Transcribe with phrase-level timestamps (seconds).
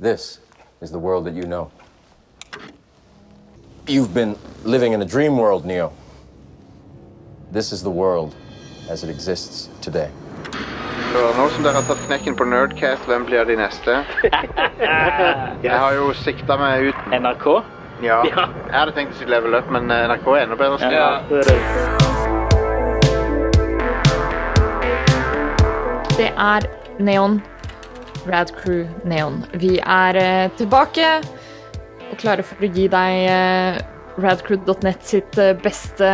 [0.00, 0.38] This
[0.80, 1.70] is the world that you know.
[3.86, 4.34] You've been
[4.64, 5.92] living in a dream world, Neo.
[7.52, 8.34] This is the world
[8.88, 10.08] as it exists today.
[11.12, 13.98] Så nå som dere har tatt knekken på Nerdcast, hvem blir de neste?
[15.66, 17.46] Jeg har jo sikta meg ut NRK?
[18.02, 18.22] Ja.
[18.30, 18.46] Ja.
[18.70, 20.78] Jeg hadde tenkt å si Level Up, men eh, NRK er enda bedre.
[20.80, 20.88] stil.
[21.28, 21.58] det er det.
[26.16, 26.60] Det er
[27.04, 27.42] Neon.
[28.30, 29.44] Rad Crew Neon.
[29.60, 31.06] Vi er eh, tilbake
[32.10, 33.80] og klare for å gi deg eh,
[34.20, 36.10] radcrew.net sitt eh, beste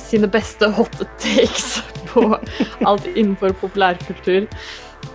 [0.00, 1.82] sine beste hot takes
[2.12, 2.24] på
[2.88, 4.46] alt innenfor populærkultur.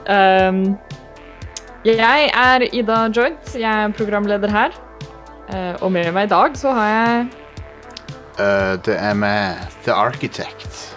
[0.07, 0.77] Um,
[1.85, 3.55] jeg er Ida Joint.
[3.55, 4.75] Jeg er programleder her.
[5.47, 7.27] Uh, og med meg i dag så har jeg
[8.35, 9.55] uh, det er med
[9.85, 10.93] The Architect.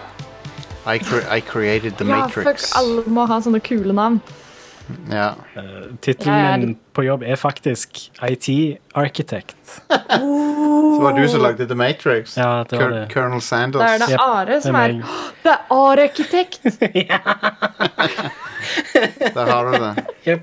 [0.87, 2.73] I, cre I created the Ja, fuck, Matrix.
[2.75, 4.19] alle må ha sånne kule navn.
[5.11, 5.31] Ja.
[6.03, 7.89] Tittelen Jeg er min på jobb er faktisk
[8.23, 8.49] IT
[8.95, 9.57] Architect.
[9.91, 12.37] Så var det du som lagde The Matrix?
[12.37, 13.05] Ja, det var det.
[13.13, 13.81] Colonel Sanders.
[13.83, 15.05] Da er det Yep, Are som er er meg.
[15.05, 15.09] «Åh,
[15.45, 16.61] Det er Are-arkitekt!
[19.35, 20.05] Der har du det.
[20.27, 20.41] Yep.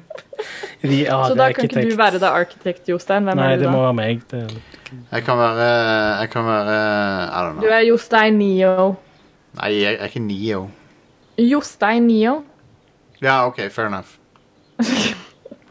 [0.81, 3.23] De Så da kan ikke du være The Architect, Jostein.
[3.25, 3.71] Hvem Nei, er du det da?
[3.73, 4.21] må være meg.
[4.31, 4.61] Det,
[5.11, 5.63] Jeg kan være
[6.21, 6.75] Jeg kan være
[7.27, 8.95] I don't Du er Jostein Neo.
[9.61, 10.69] Nei, jeg er ikke Neo.
[11.37, 12.43] Jostein Neo.
[13.21, 14.07] Ja, OK, fair enough.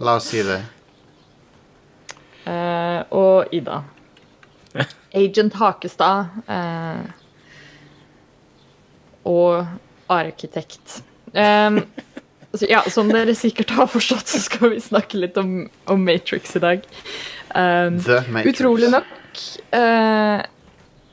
[0.05, 0.61] La oss si det.
[2.47, 3.83] Uh, og Ida.
[5.23, 6.35] Agent Hakestad.
[6.51, 7.07] uh,
[9.27, 9.67] og
[10.09, 11.01] arkitekt.
[11.34, 11.81] Um,
[12.55, 16.55] så, ja, som dere sikkert har forstått, så skal vi snakke litt om, om Matrix
[16.57, 16.84] i dag.
[17.51, 18.55] Um, The Matrix.
[18.55, 19.41] Utrolig nok
[19.75, 20.45] uh,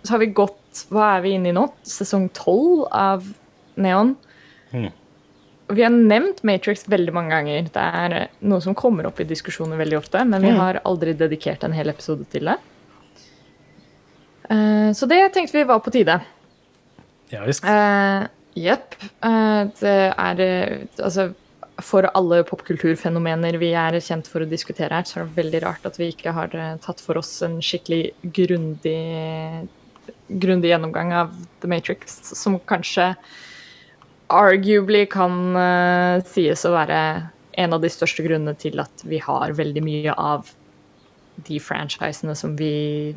[0.04, 0.60] så har vi gått
[0.92, 1.68] Hva er vi inne i nå?
[1.86, 3.26] Sesong tolv av
[3.78, 4.16] Neon.
[4.74, 4.90] Og
[5.67, 7.67] Vi har nevnt Matrix veldig mange ganger.
[7.73, 11.16] Det er eh, noe som kommer opp i diskusjoner veldig ofte, men vi har aldri
[11.17, 12.58] dedikert en hel episode til det.
[14.52, 16.19] Eh, så det tenkte vi var på tide.
[17.31, 17.63] ja visst.
[17.63, 19.00] Eh, Jepp.
[19.79, 20.41] Det er
[21.02, 21.31] Altså,
[21.81, 25.88] for alle popkulturfenomener vi er kjent for å diskutere her, så er det veldig rart
[25.90, 26.53] at vi ikke har
[26.84, 29.00] tatt for oss en skikkelig grundig
[30.28, 33.13] grundig gjennomgang av The Matrix, som kanskje
[34.31, 37.00] arguably kan uh, sies å være
[37.53, 40.50] en av de største grunnene til at vi har veldig mye av
[41.45, 43.13] de franchisene som vi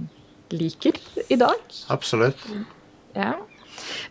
[0.53, 0.99] liker
[1.33, 1.61] i dag.
[1.93, 2.41] Absolutt.
[3.17, 3.35] Ja.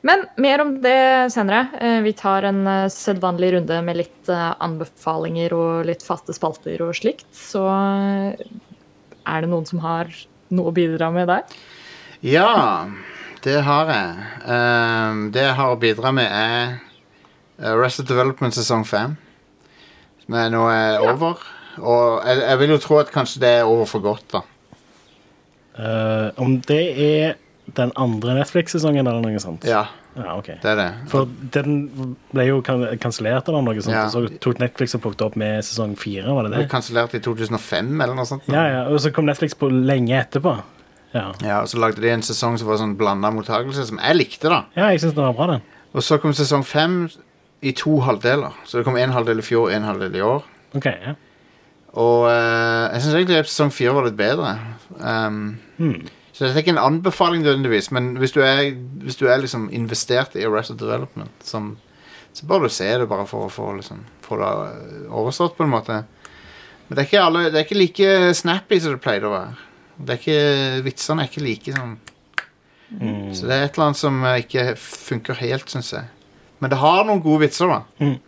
[0.05, 1.67] Men mer om det senere.
[1.81, 6.93] Eh, Vi tar en eh, sedvanlig runde med litt anbefalinger og litt faste spalter og
[6.97, 7.27] slikt.
[7.33, 10.11] Så er det noen som har
[10.53, 11.45] noe å bidra med der?
[12.25, 12.85] Ja,
[13.45, 14.27] det har jeg.
[15.33, 16.77] Det jeg har å bidra med, er
[17.63, 19.15] Arrested Development sesong 5.
[20.25, 21.39] Som er nå er over.
[21.79, 24.41] Og jeg, jeg vil jo tro at kanskje det er over for godt, da.
[25.75, 27.33] Uh, om det er
[27.75, 29.65] den andre Netflix-sesongen eller noe sånt?
[29.67, 29.85] Ja,
[30.15, 30.45] Ja, ok.
[30.63, 30.85] det er det.
[31.11, 31.73] For den
[32.31, 34.05] ble jo kan kansellert eller noe sånt, Ja.
[34.05, 37.19] og så tok Netflix og plukket opp med sesong fire, var det Det kansellert i
[37.19, 38.47] 2005 eller noe sånt.
[38.47, 40.55] Ja, ja, og så kom Netflix på lenge etterpå.
[41.13, 44.15] Ja, Ja, og så lagde de en sesong som var sånn blanda mottakelse, som jeg
[44.15, 44.63] likte, da.
[44.77, 45.61] ja jeg synes det var bra, den.
[45.93, 47.09] Og så kom sesong 5
[47.65, 48.55] i to halvdeler.
[48.65, 50.43] Så det kom en halvdel i fjor og en halvdel i år.
[50.77, 51.15] Okay, ja.
[51.95, 54.53] Og eh, jeg syns egentlig at sesong fire var litt bedre.
[54.99, 55.55] Um,
[56.35, 58.73] Så dette er ikke en anbefaling nødvendigvis, men hvis du er,
[59.05, 61.77] hvis du er liksom investert i Arrested Development, som,
[62.35, 65.63] så bør du se det bare for å få, liksom, få det eh, overstått, på
[65.63, 66.01] en måte.
[66.89, 69.55] Men det er ikke, alle, det er ikke like snappy som det pleide å være.
[69.95, 71.95] Det er ikke, Vitsene er ikke like sånn
[73.31, 76.11] Så det er et eller annet som eh, ikke funker helt, syns jeg.
[76.59, 77.81] Men det har noen gode vitser, da.
[77.99, 78.19] Mm.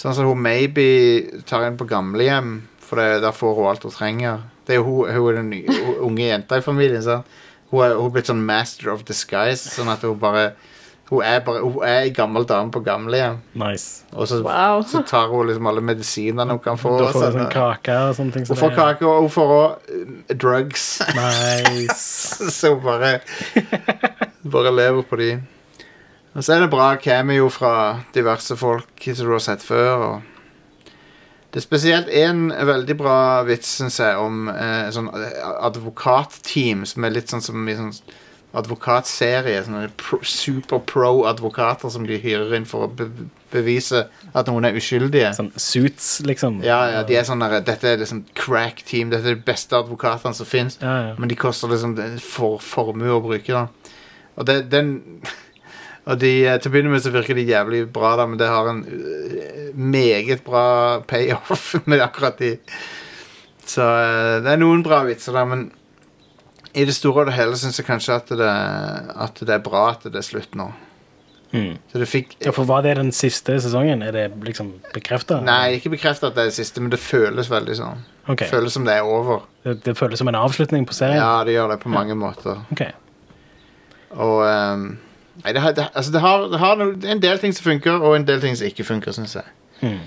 [0.00, 3.92] Sånn som hun Maybe tar inn på gamlehjem, for det, der får hun alt hun
[3.94, 4.40] trenger.
[4.66, 7.02] Det er jo hun, hun er den nye, hun- unge jenta i familien.
[7.02, 7.26] Sant?
[7.70, 10.52] Hun er, hun er blitt sånn master of disguise, sånn at hun bare
[11.10, 14.04] Hun er bare Hun er ei gammel dame på gamlehjem, Nice.
[14.14, 14.82] og så, Wow.
[14.86, 16.98] så tar hun liksom alle medisinene hun kan få.
[16.98, 17.32] Da og får du sånn.
[17.32, 18.44] sånn kake og sånne ting.
[18.46, 21.00] Hun får det- kake, og hun får òg drugs.
[21.16, 22.50] Nice.
[22.60, 23.20] så hun bare
[24.44, 25.30] Bare lever på de.
[26.30, 27.74] Og så er det bra cameo fra
[28.14, 30.04] diverse folk som du har sett før.
[30.06, 30.90] Og
[31.50, 33.18] det er spesielt én veldig bra
[33.48, 37.90] vits, syns jeg, om eh, sånn eh, advokatteam som er litt sånn som i sånn
[38.54, 39.64] advokatserie.
[39.66, 43.10] Sånne pro, super pro-advokater som de hyrer inn for å be
[43.50, 45.32] bevise at noen er uskyldige.
[45.34, 46.60] Sånn suits, liksom.
[46.62, 49.10] Ja, ja, de er sånn der, Dette er liksom crack team.
[49.10, 50.78] Dette er de beste advokatene som fins.
[50.78, 51.16] Ja, ja.
[51.18, 53.96] Men de koster liksom for, formue å bruke, da.
[54.38, 54.92] Og det, den
[56.08, 58.48] Og de, eh, til å begynne med så virker de jævlig bra, da, men det
[58.48, 60.64] har en eh, meget bra
[61.08, 62.54] payoff med akkurat de.
[63.68, 65.68] Så eh, det er noen bra vitser der, men
[66.70, 68.52] i det store og det hele syns jeg kanskje at det,
[69.26, 70.70] at det er bra at det er slutt nå.
[71.50, 71.74] Mm.
[71.90, 74.04] Så det fikk Ja, for Var det den siste sesongen?
[74.06, 75.40] Er det liksom bekrefta?
[75.42, 78.04] Nei, ikke bekreftet at det er det siste, men det føles veldig sånn.
[78.30, 79.42] Det Føles som det er over.
[79.66, 81.18] Det, det føles som en avslutning på serien?
[81.18, 82.60] Ja, det gjør det på mange måter.
[82.70, 82.94] Okay.
[84.14, 84.86] Og ehm,
[85.44, 87.54] Nei, det har, det, altså det har, det har no, det er en del ting
[87.56, 89.46] som funker, og en del ting som ikke funker, syns jeg.
[89.80, 90.00] Mm.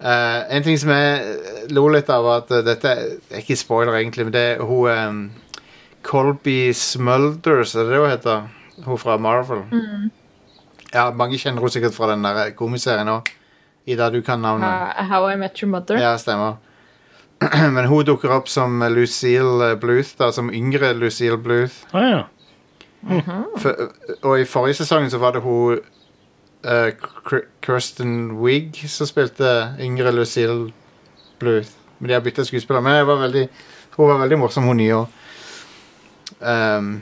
[0.00, 3.94] Eh, en ting som jeg lo litt av, var at eh, dette er ikke spoiler,
[4.00, 5.20] egentlig, men det er hun ehm,
[6.02, 8.48] Colby Smulders, er det det hun heter?
[8.82, 9.62] Hun fra Marvel.
[10.92, 13.30] Ja, mange kjenner henne sikkert fra den der komiserien òg.
[13.86, 14.68] Ida, du kan navnet.
[14.68, 15.98] Uh, How I Met Your Mother.
[15.98, 16.56] Ja, stemmer.
[17.74, 21.82] Men hun dukker opp som Lucille Bluth, da, som yngre Lucille Bluth.
[21.90, 22.22] Ah, ja.
[23.58, 23.88] For,
[24.22, 25.80] og i forrige sesong så var det hun
[26.64, 26.92] eh,
[27.26, 28.12] Kr- Kirsten
[28.42, 29.48] Wigg som spilte
[29.82, 30.70] yngre Lucille
[31.42, 31.72] Bluth.
[31.98, 32.82] Men de har bytta skuespiller.
[32.82, 33.48] Men jeg var veldig,
[33.96, 35.18] hun var veldig morsom, hun nye òg.
[36.42, 36.92] Um,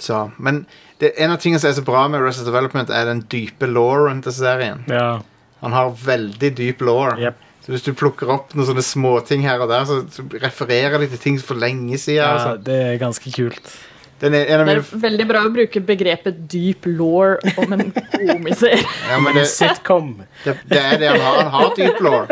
[0.00, 0.62] så, men
[1.00, 4.22] det, en av tingene som er så bra med Resident Development, er den dype lauren
[4.24, 4.84] til serien.
[4.92, 5.16] ja.
[5.64, 7.14] Han har veldig dyp law.
[7.18, 7.38] Jep.
[7.64, 11.08] Så hvis du plukker opp noen sånne småting her og der, så, så refererer de
[11.10, 12.20] til ting for lenge siden.
[12.20, 12.52] ja, altså.
[12.62, 13.72] det er ganske kult.
[14.20, 17.90] Den er, en av Det mine, veldig bra å bruke begrepet deep law om en
[17.92, 18.80] komiserie.
[19.10, 20.14] ja, men det, Sitcom.
[20.44, 21.42] det, det er det han har.
[21.42, 22.24] Han har dyp law.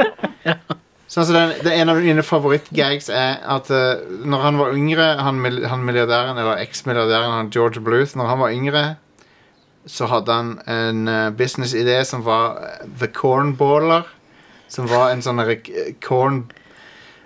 [1.15, 5.05] Sånn, så den, det En av mine favorittgags er at uh, når han var yngre,
[5.21, 5.39] han,
[5.69, 8.85] han milliardæren, eller eksmilliardæren han George Bluth, når han var yngre,
[9.87, 14.09] så hadde han en uh, businessidé som var eh, The Cornballer.
[14.73, 15.61] Som var en sånn eh,
[16.03, 16.47] corn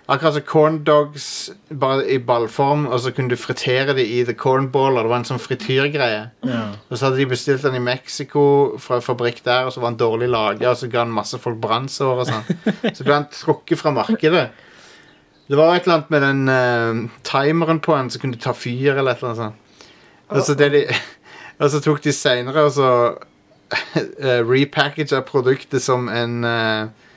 [0.09, 4.33] Akkurat som corn dogs, bare i ballform, og så kunne du fritere det i the
[4.33, 5.05] cornballer.
[5.05, 6.23] Det var en sånn frityrgreie.
[6.49, 6.61] Ja.
[6.89, 8.45] Og så hadde de bestilt den i Mexico
[8.81, 11.37] fra en fabrikk der, og så var den dårlig laga, og så ga han masse
[11.43, 12.49] folk brannsår og sånn.
[12.97, 14.47] Så ble han trukket fra markedet.
[15.49, 18.95] Det var et eller annet med den uh, timeren på den som kunne ta fyr,
[18.95, 19.85] eller et eller annet sånt.
[20.29, 20.83] Og så, det de,
[21.61, 22.91] og så tok de seinere og så
[24.25, 27.08] uh, repackaga produktet som en eh,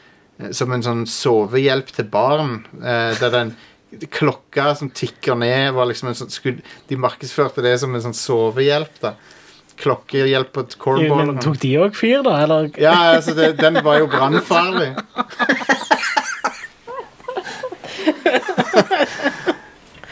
[0.55, 2.65] Som en sånn sovehjelp til barn.
[2.81, 3.55] eh, der den
[4.11, 8.17] klokka som tikker ned, var liksom en sånn skulle, De markedsførte det som en sånn
[8.17, 8.99] sovehjelp.
[9.03, 9.15] da
[9.81, 10.75] Klokkehjelp på et
[11.09, 12.43] Men tok de òg fyr, da?
[12.43, 12.69] Eller?
[12.77, 14.93] Ja, altså det, den var jo brannfarlig.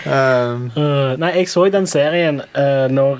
[0.10, 3.16] um, uh, nei, jeg så den serien uh, når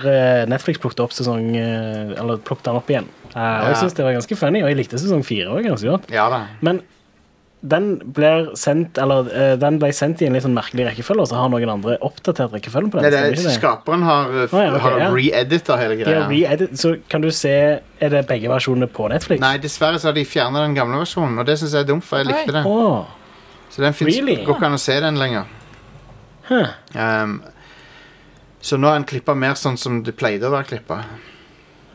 [0.50, 3.08] Netflix plukket opp sesong uh, Eller plukket den opp igjen.
[3.36, 5.86] Uh, og Jeg syns det var ganske funny, og jeg likte sesong fire òg ganske
[5.92, 6.10] godt.
[6.10, 6.26] ja.
[6.66, 6.82] Men
[7.62, 11.28] den blir sendt Eller uh, den ble sendt i en litt sånn merkelig rekkefølge, og
[11.28, 13.10] så har noen andre oppdatert rekkefølgen på den.
[13.12, 15.10] Nei, det er, skaperen har, uh, f- ja, okay, har ja.
[15.12, 16.22] re-edita hele greia.
[16.32, 17.52] Re så kan du se
[18.00, 19.42] Er det begge versjonene på Netflix?
[19.44, 22.06] Nei, dessverre så har de fjerna den gamle versjonen, og det syns jeg er dumt,
[22.08, 22.64] for jeg likte det.
[22.66, 23.06] Åh,
[23.70, 24.38] Så den finnes, Really?
[24.46, 25.44] går ikke an å se den lenger.
[26.48, 26.70] huh.
[26.96, 27.42] Um,
[28.62, 31.04] så nå er den klippa mer sånn som det pleide å være klippa.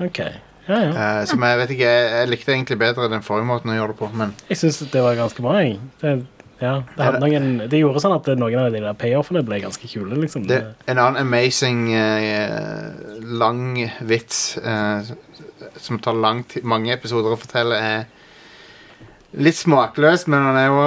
[0.01, 0.21] Ok.
[0.69, 0.93] Ja, ja.
[0.93, 3.93] Uh, som jeg vet ikke, jeg, jeg likte egentlig bedre den forrige måten å gjøre
[3.93, 5.77] det på, men Jeg syns det var ganske bra, jeg.
[6.01, 6.15] Det,
[6.63, 9.91] ja, det, hadde noen, det gjorde sånn at noen av de der payoffene ble ganske
[9.91, 10.47] kule, liksom.
[10.49, 12.95] det, en annen amazing uh,
[13.43, 15.05] lang vits uh,
[15.81, 20.85] som tar lang tid, mange episoder å fortelle, er litt smakløs, men han er jo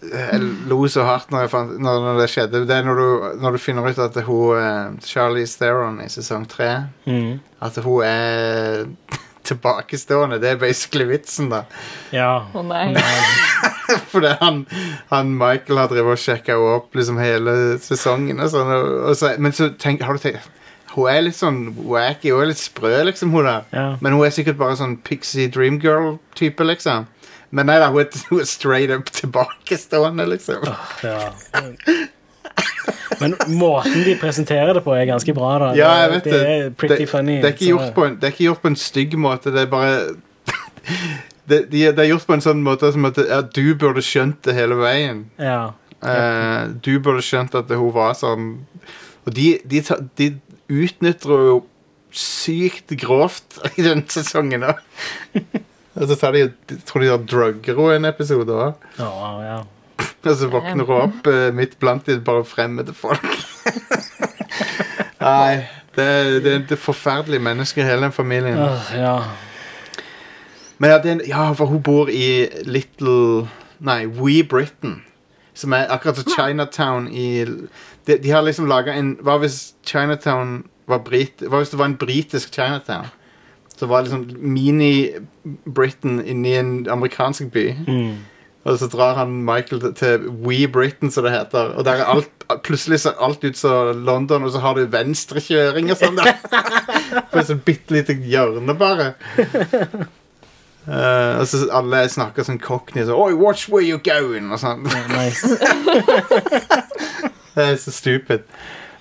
[0.00, 2.62] Jeg lo så hardt når, jeg fant, når, når det skjedde.
[2.68, 3.08] Det er når du,
[3.42, 6.70] når du finner ut at hun uh, Charlie Theron i sesong tre
[7.04, 7.34] mm.
[7.60, 8.86] At hun er
[9.50, 10.40] tilbakestående.
[10.40, 11.64] Det er basically vitsen, da.
[12.12, 12.46] Ja.
[12.54, 12.94] Oh, nei.
[14.12, 14.62] Fordi han,
[15.10, 18.40] han Michael har drevet og sjekka henne opp liksom hele sesongen.
[18.40, 20.48] Og sånn, og, og så, men så tenk, har du tenkt
[20.94, 23.30] Hun er litt sånn wacky, hun er litt sprø, liksom.
[23.30, 23.86] hun der Ja.
[24.02, 27.06] Men hun er sikkert bare sånn Pixie Dream Girl-type, liksom.
[27.50, 30.66] Men nei da, hun er, straight up tilbakestående, liksom.
[31.02, 31.32] ja.
[33.20, 35.50] Men måten de presenterer det på, er ganske bra.
[35.58, 36.32] da Ja, jeg vet det.
[36.32, 36.52] det.
[36.56, 37.40] er pretty funny.
[37.40, 39.52] Det er, ikke gjort på en, det er ikke gjort på en stygg måte.
[39.54, 39.96] Det er bare
[41.50, 44.40] det, de, det er gjort på en sånn måte som at ja, du burde skjønt
[44.46, 45.26] det hele veien.
[45.38, 45.72] Ja.
[46.00, 48.62] Uh, du burde skjønt at hun var sånn
[49.28, 49.82] Og de, de,
[50.16, 50.28] de
[50.72, 51.58] utnytter jo
[52.10, 54.80] sykt grovt i den sesongen òg.
[55.98, 58.88] Og så tar de, de tror de har drugger henne en episode òg.
[59.02, 59.58] Oh, ja.
[60.20, 63.24] Og så våkner hun opp eh, midt blant de bare fremmede folk.
[65.20, 65.66] Nei,
[65.96, 66.06] det,
[66.44, 68.58] det, er- et forferdelig menneske, hele den familien.
[68.58, 69.16] Åh, ja.
[70.80, 73.48] Men ja, det er en, ja, for hun bor i Little
[73.84, 75.02] Nei, We Britain.
[75.54, 77.44] Som er akkurat som Chinatown i
[78.06, 81.90] De, de har liksom laga en Hva hvis Chinatown var, brit, Hva hvis det var
[81.90, 83.10] en britisk Chinatown.
[83.80, 87.62] Så var det liksom mini-Britain inni en amerikansk by.
[88.68, 91.70] Og så drar han Michael til- We Britain, som det heter.
[91.80, 92.28] Og der er alt,
[92.66, 96.16] plutselig ser alt ut som London, og så har du venstrekjøring og sånn.
[96.20, 96.36] der.
[97.32, 99.14] På et sånt bitte lite hjørne, bare.
[100.88, 104.48] Uh, og så alle snakker sånn cockney sånn Oi, watch where you're going!
[104.52, 104.84] Og sånn.
[105.12, 105.46] Nice.
[107.54, 108.40] Det er så stupid.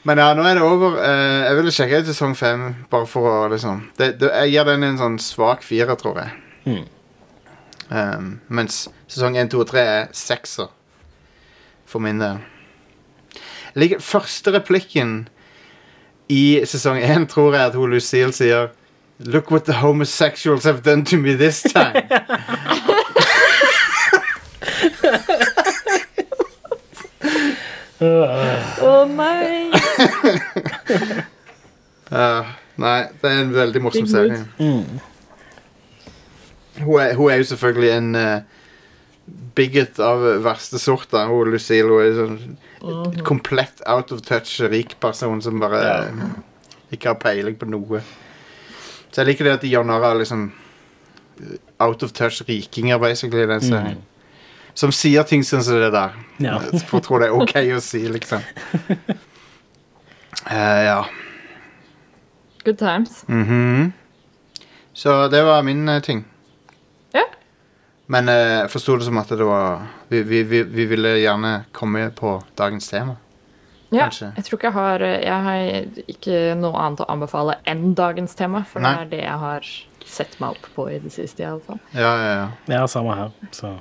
[0.10, 0.96] Men ja, nå er det over.
[1.06, 4.66] Eh, jeg ville sjekke ut sesong fem, bare for å liksom det, det, Jeg gir
[4.66, 6.32] den en sånn svak firer, tror jeg.
[7.89, 10.72] Um, mens sesong 1, 2 og 3 er sekser.
[11.86, 12.42] For min del.
[13.78, 15.28] Like, første replikken
[16.30, 18.74] i sesong 1, tror jeg at hun Lucille sier
[19.20, 22.01] Look what the homosexuals have done to me this time.
[28.01, 29.70] Å nei!
[32.10, 32.41] Uh,
[32.82, 34.39] nei, det er en veldig morsom Big serie.
[34.58, 34.79] Hun,
[36.98, 38.41] er, hun er jo selvfølgelig en uh,
[39.53, 41.06] bigot av verste sort.
[41.13, 41.27] da.
[41.29, 42.58] Hun Lucille hun er sånn
[43.27, 46.24] komplett out of touch rik person som bare eh,
[46.96, 48.00] ikke har peiling på noe.
[49.12, 50.41] Så jeg liker det at de gjør narr av liksom
[51.79, 54.01] out of touch rikinger, basically, i den serien.
[54.78, 56.18] Som sier ting sånn som det der.
[56.40, 56.58] Ja.
[56.88, 58.44] For å tro det er OK å si, liksom.
[60.46, 61.00] Uh, ja.
[62.64, 63.24] Good times.
[63.28, 63.92] Mhm.
[64.94, 66.26] Så det var min uh, ting.
[67.16, 67.26] Ja.
[68.08, 71.66] Men jeg jeg forsto det som at det var vi, vi, vi, vi ville gjerne
[71.72, 73.16] komme på dagens tema.
[73.90, 74.34] Ja, Kanskje.
[74.36, 78.62] jeg tror ikke jeg har Jeg har ikke noe annet å anbefale enn dagens tema,
[78.70, 78.92] for Nei.
[78.94, 79.70] det er det jeg har
[80.06, 81.80] sett meg opp på i det siste, i alle fall.
[81.94, 82.48] Ja, ja, ja.
[82.76, 83.34] Ja, samme her.
[83.56, 83.74] Så.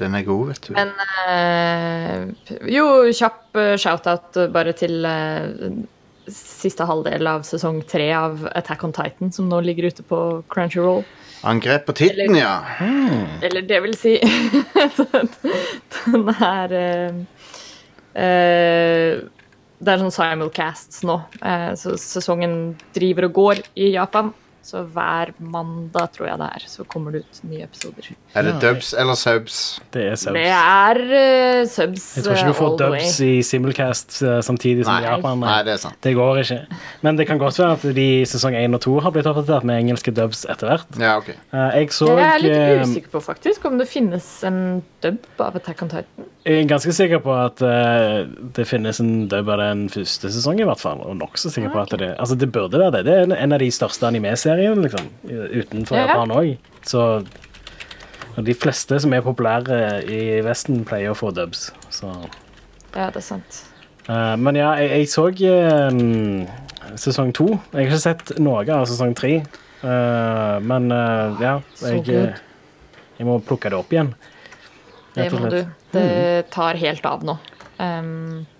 [0.00, 0.74] Den er god, vet du.
[0.76, 0.92] Men
[1.28, 2.84] eh, jo,
[3.16, 5.80] kjapp eh, shout-out bare til eh,
[6.30, 10.20] siste halvdel av sesong tre av Attack on Titan, som nå ligger ute på
[10.52, 11.04] Crunchyroll.
[11.48, 12.58] Angrep på titten, ja.
[13.42, 14.18] Eller det vil si
[16.04, 17.20] Den er eh,
[18.12, 19.22] eh,
[19.80, 21.16] Det er sånn simulcasts nå.
[21.40, 24.34] Eh, så sesongen driver og går i Japan.
[24.62, 28.10] Så hver mandag, tror jeg det er, så kommer det ut nye episoder.
[28.36, 29.80] Er det dubs eller subs?
[29.94, 30.36] Det er subs.
[30.36, 33.28] Det er uh, subs Jeg tror ikke du eh, får dubs way.
[33.38, 35.06] i simulcast uh, samtidig som Nei.
[35.08, 35.40] Japan.
[35.40, 35.96] Nei, det er sant.
[36.04, 36.58] Det går ikke.
[37.06, 39.64] Men det kan godt være at de i sesong 1 og 2 har blitt oppdatert
[39.70, 41.00] med engelske dubs etter hvert.
[41.00, 41.38] Ja, okay.
[41.54, 44.60] uh, Jeg så det er litt eh, usikker på faktisk om det finnes en
[45.00, 46.28] dub av Attack on Titan.
[46.44, 47.60] Jeg er ganske sikker på at
[48.56, 51.02] det finnes en dub av den første sesongen, i hvert fall.
[51.04, 53.04] Og nokså sikker på at det Altså, det burde være det.
[53.06, 55.08] Det er en- en av de største anime-seriene, liksom.
[55.26, 56.08] Utenfor Ja, ja.
[56.08, 56.56] Japan òg.
[56.86, 57.24] Så
[58.40, 61.70] de fleste som er populære i Vesten, pleier å få dubs.
[61.90, 62.10] Så
[62.94, 63.64] Ja, det er sant.
[64.08, 67.52] Uh, men ja, jeg, jeg så uh, sesong to.
[67.72, 69.42] Jeg har ikke sett noe av sesong tre.
[69.80, 72.34] Uh, men eh, ja, jeg,
[73.16, 74.12] jeg må plukke det opp igjen.
[75.14, 75.62] Det må du.
[75.94, 77.36] Det tar helt av nå.
[77.80, 78.59] Um, eh,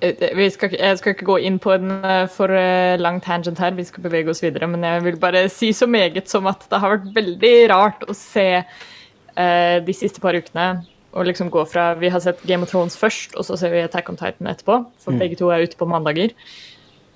[0.00, 3.74] vi skal, jeg skal ikke gå inn på en eh, for eh, lang tangent her,
[3.76, 6.80] vi skal bevege oss videre, men jeg vil bare si så meget som at det
[6.82, 10.84] har vært veldig rart å se eh, de siste par ukene
[11.16, 13.80] og liksom gå fra Vi har sett Game of Thrones først, og så ser vi
[13.84, 16.34] Attack on Titan etterpå, for begge to er ute på mandager.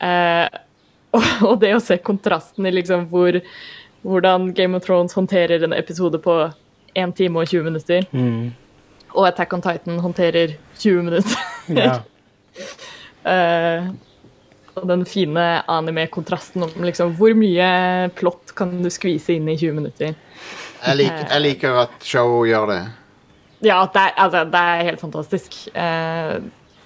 [0.01, 0.47] Eh,
[1.13, 3.43] og, og det å se kontrasten i liksom hvor
[4.01, 6.39] hvordan Game of Thrones håndterer en episode på
[6.97, 8.07] 1 time og 20 minutter,
[9.13, 11.45] og Attack on Titan håndterer 20 minutter.
[11.69, 11.99] Ja.
[13.31, 13.91] Eh,
[14.79, 17.67] og den fine anime-kontrasten om liksom hvor mye
[18.17, 20.15] plott kan du skvise inn i 20 minutter.
[20.81, 22.81] Jeg, liker, jeg liker at show gjør det.
[23.67, 25.59] Ja, det er, altså, det er helt fantastisk.
[25.75, 26.39] Eh,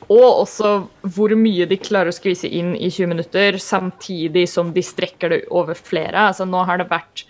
[0.04, 0.72] og også
[1.14, 5.40] hvor mye de klarer å skvise inn i 20 minutter, samtidig som de strekker det
[5.54, 6.28] over flere.
[6.32, 7.24] Altså, nå har det vært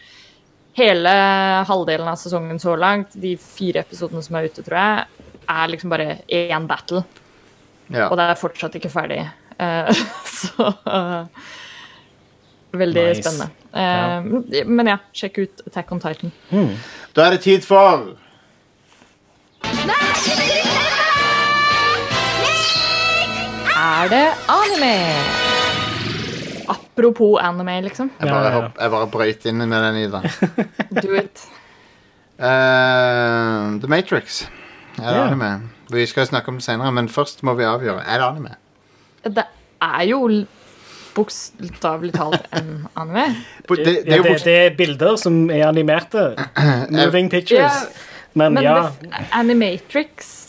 [0.75, 1.11] hele
[1.69, 5.93] halvdelen av sesongen så langt, de fire episodene som er ute, tror jeg, er liksom
[5.93, 7.05] bare én battle.
[7.93, 8.09] Ja.
[8.09, 9.21] Og det er fortsatt ikke ferdig.
[9.61, 9.93] Eh,
[10.41, 11.45] så eh,
[12.75, 13.23] Veldig Nice.
[13.23, 13.51] spennende.
[13.75, 14.65] Ja.
[14.67, 16.33] Men ja, sjekk ut Attack on Titan.
[17.15, 18.09] Da er det tid for
[23.75, 24.95] Er det anime?
[26.69, 28.11] Apropos anime, liksom.
[28.21, 30.23] Jeg bare, hopp- jeg bare brøyt inn med den i den.
[31.03, 31.43] Do it.
[32.39, 34.43] Uh, The Matrix.
[34.99, 35.27] Er det yeah.
[35.27, 35.51] anime?
[35.91, 38.03] Vi skal snakke om det senere, men først må vi avgjøre.
[38.07, 38.55] Er det anime?
[39.25, 39.45] Det
[39.83, 40.47] er jo
[41.15, 43.25] bokstavelig talt en anime.
[43.69, 46.35] Det, Det, det er jo det, det er bilder som er animerte.
[46.91, 47.59] Moving pictures.
[47.61, 47.71] Ja,
[48.35, 48.89] Men, Men ja,
[49.33, 50.41] Animatrix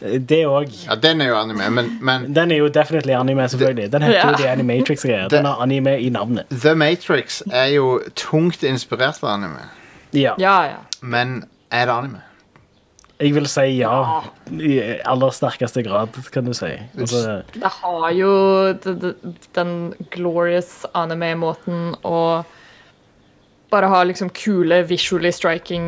[0.00, 0.72] Det òg.
[0.88, 3.92] Ja, den er jo anime, men, men Den er jo definitely anime, selvfølgelig.
[3.92, 4.30] Den heter Ja.
[4.30, 5.28] jo The Animatrix-greier.
[5.28, 6.46] Den har anime i navnet.
[6.50, 9.64] The Matrix er jo tungt inspirert av anime.
[10.12, 10.34] Ja.
[10.38, 10.76] Ja, ja.
[11.00, 12.20] Men er det anime?
[13.18, 13.94] Jeg vil si ja.
[14.54, 16.70] I aller sterkeste grad, kan du si.
[16.98, 18.30] Altså, Det har jo
[19.58, 19.72] den
[20.14, 22.44] glorious anime-måten å
[23.68, 25.84] bare ha liksom kule, visually striking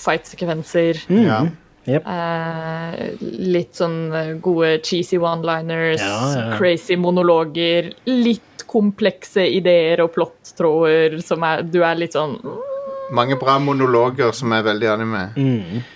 [0.00, 1.04] fight-sekvenser.
[1.12, 1.44] Ja.
[1.86, 2.06] Yep.
[2.10, 10.10] Eh, litt sånn eh, gode cheesy one-liners, Ja, ja, crazy monologer, litt komplekse ideer og
[10.16, 12.75] plottråder som er Du er litt sånn mm,
[13.10, 15.20] Mange bra monologer som er veldig anime.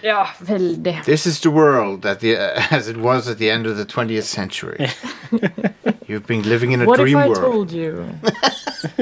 [0.04, 1.00] Ja, veldig.
[1.04, 2.36] This is the world at the,
[2.70, 4.88] as it was at the end of the 20th century.
[6.08, 7.36] You've been living in a What if I world.
[7.40, 8.04] told you?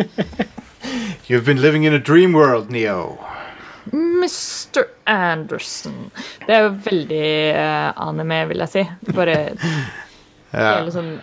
[1.28, 3.18] You've been living in a dream world, Neo.
[3.92, 4.84] Mr.
[5.06, 6.10] Anderson.
[6.46, 8.82] Det er jo veldig eh, anime, vil jeg si.
[9.16, 9.36] Bare
[10.52, 10.72] Ja.
[10.92, 11.18] sånn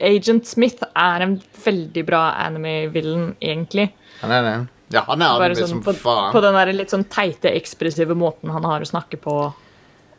[0.00, 3.88] Agent Smith er en veldig bra anime-villain, egentlig.
[4.20, 4.54] Han er det.
[4.94, 6.30] Ja, han er Bare anime sånn som på, faen.
[6.34, 9.34] på den der litt sånn teite, ekspressive måten han har å snakke på.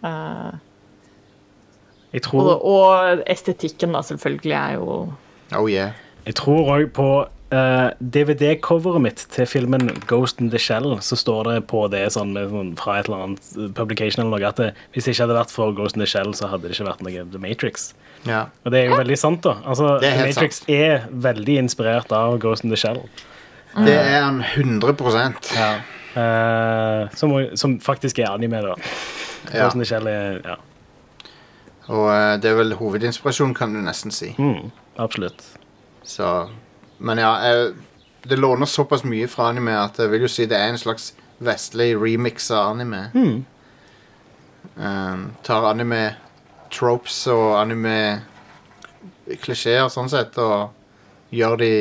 [0.04, 0.52] Uh,
[2.12, 5.00] jeg og, tror og estetikken, da, selvfølgelig, er jo
[5.56, 5.96] Oh yeah.
[6.28, 11.48] Jeg tror òg på uh, DVD-coveret mitt til filmen Ghost in the Shell, så står
[11.48, 15.08] det på det sånn, sånn, fra et eller annet publication eller noe at det, hvis
[15.08, 17.24] det ikke hadde vært for Ghost in the Shell, så hadde det ikke vært noe
[17.32, 17.94] The Matrix.
[18.28, 18.48] Ja.
[18.66, 19.56] Og det er jo veldig sant, da.
[19.64, 23.06] Altså, The Matrix Matrix er veldig inspirert av Ghost in the Shell.
[23.86, 24.96] Det er han 100
[26.18, 28.74] Eh, som, som faktisk er anime, da.
[29.54, 29.68] Ja.
[29.68, 29.70] Er
[30.46, 30.56] Ja,
[31.88, 34.34] Og uh, det er vel hovedinspirasjon, kan du nesten si.
[34.38, 35.44] mm, absolutt.
[36.04, 36.50] Så
[37.00, 37.74] Men ja, jeg,
[38.30, 41.14] det låner såpass mye fra anime at jeg vil jo si det er en slags
[41.40, 43.12] vestlig remix av anime.
[44.76, 46.16] Um, tar anime
[46.74, 48.22] tropes og anime
[49.44, 50.74] klisjeer sånn sett og
[51.30, 51.72] gjør de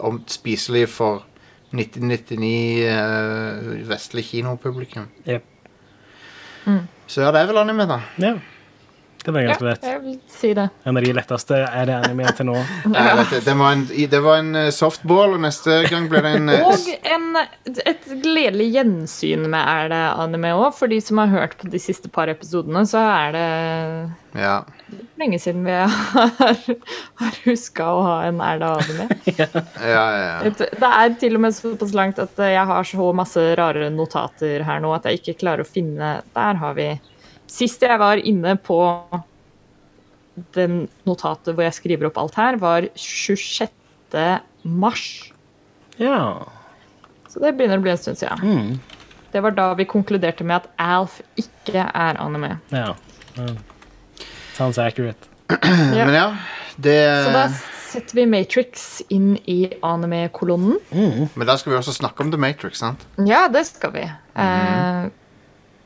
[0.00, 1.24] om spiselige for
[1.70, 5.06] 1999 uh, vestlig kinopublikum.
[5.28, 5.46] Jep.
[7.10, 8.00] Så ja, det er vel anime, da.
[8.22, 8.34] Ja.
[9.24, 9.82] Det var Ja, ganske lett.
[9.84, 10.68] jeg vil si det.
[10.88, 12.54] En av de letteste er det anime til nå.
[12.94, 13.82] Ja, det, det var en,
[14.14, 17.26] det var en eh, softball, og neste gang blir det en eh, Og en,
[17.84, 20.70] et gledelig gjensyn med er det anime òg.
[20.78, 23.46] For de som har hørt på de siste par episodene, så er det
[24.40, 24.62] Ja.
[25.18, 25.90] lenge siden vi har,
[27.20, 29.06] har huska å ha en Er det anime.
[29.40, 29.48] Ja,
[29.84, 30.04] ja,
[30.46, 30.50] ja.
[30.56, 34.80] Det er til og med såpass langt at jeg har så masse rare notater her
[34.80, 36.88] nå at jeg ikke klarer å finne Der har vi
[37.50, 38.78] Sist jeg var inne på
[40.54, 43.66] den notatet hvor jeg skriver opp alt her, var 26.
[44.64, 45.04] mars.
[46.00, 46.20] Ja.
[47.30, 48.78] Så det begynner å bli en stund siden.
[49.30, 52.56] Det var da vi konkluderte med at Alf ikke er anime.
[52.74, 52.94] ja.
[53.38, 53.58] Mm.
[54.56, 55.28] Sounds accurate.
[55.96, 56.04] Ja.
[56.06, 56.24] Men ja,
[56.76, 57.44] det Så da
[57.90, 60.76] setter vi Matrix inn i anime-kolonnen.
[61.34, 63.02] Men da skal vi også snakke om The Matrix, sant?
[63.26, 64.02] Ja, det skal vi.
[64.06, 65.08] eh,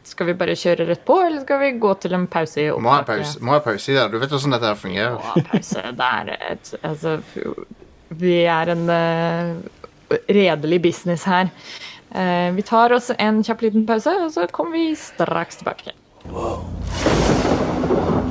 [0.09, 2.93] skal vi bare kjøre rett på, eller skal vi gå til en pause i Må
[2.93, 4.05] ha pause, må ha pause i det.
[4.13, 5.17] Du vet hvordan dette her fungerer.
[5.17, 5.83] Må ha pause.
[6.01, 7.17] Det er et Altså,
[8.15, 11.51] vi er en uh, redelig business her.
[12.15, 15.97] Uh, vi tar oss en kjapp liten pause, og så kommer vi straks tilbake.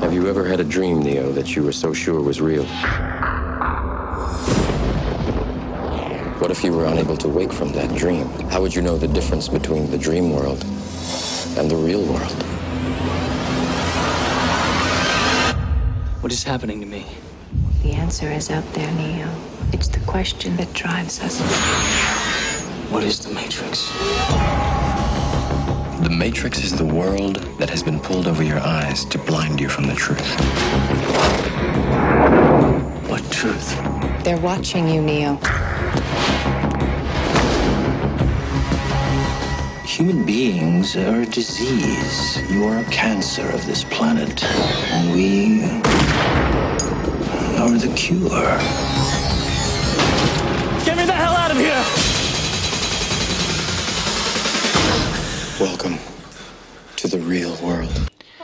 [0.02, 2.66] Have you ever had a dream, Neo, that you were so sure was real?
[6.40, 8.28] What if you were unable to wake from that dream?
[8.50, 10.66] How would you know the difference between the dream world
[11.58, 12.44] and the real world?
[16.22, 17.06] What is happening to me?
[17.84, 19.30] The answer is out there, Neo.
[19.72, 21.39] It's the question that drives us.
[22.89, 23.92] What is the Matrix?
[26.02, 29.70] The Matrix is the world that has been pulled over your eyes to blind you
[29.70, 30.28] from the truth.
[33.10, 33.76] What truth?
[34.24, 35.39] They're watching you, Neo.
[39.86, 42.39] Human beings are a disease.
[42.52, 44.43] You are a cancer of this planet.
[44.43, 45.63] And we
[47.62, 48.58] are the cure.
[50.86, 51.84] Get me the hell out of here!
[55.60, 55.98] Welcome
[56.98, 57.91] to the real world.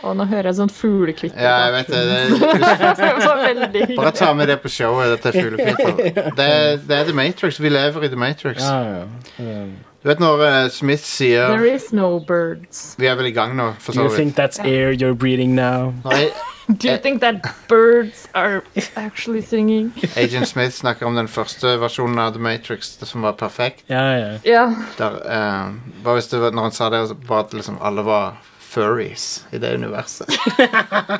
[0.01, 1.35] Og nå hører jeg sånn fuglekvitter.
[1.35, 2.03] i Ja, jeg vet det.
[2.39, 2.77] bakgrunnen.
[2.79, 5.09] det det var veldig bare ta med det på showet.
[5.17, 6.31] Dette er fuglekvitter.
[6.39, 7.59] Det, er- det er The Matrix.
[7.59, 8.63] Vi lever i The Matrix.
[8.63, 9.05] Ja,
[9.43, 9.63] ja.
[9.99, 12.95] Du vet når eh, Smith sier There is no birds.
[12.99, 14.37] Vi er vel i gang nå, for Do så you think vidt.
[14.37, 15.91] that's air you're breathing now?
[16.05, 16.29] Når
[16.79, 17.35] Do you think that
[17.67, 18.61] birds are
[18.95, 19.91] actually singing?
[20.15, 23.83] Agent Smith snakker om den første versjonen av The Matrix, det som var perfekt.
[23.89, 24.37] Ja, ja.
[24.45, 24.75] Yeah.
[24.97, 28.37] Der, eh, bare hvis det var, når han sa det, bare at liksom alle var
[28.59, 30.29] furries i det universet.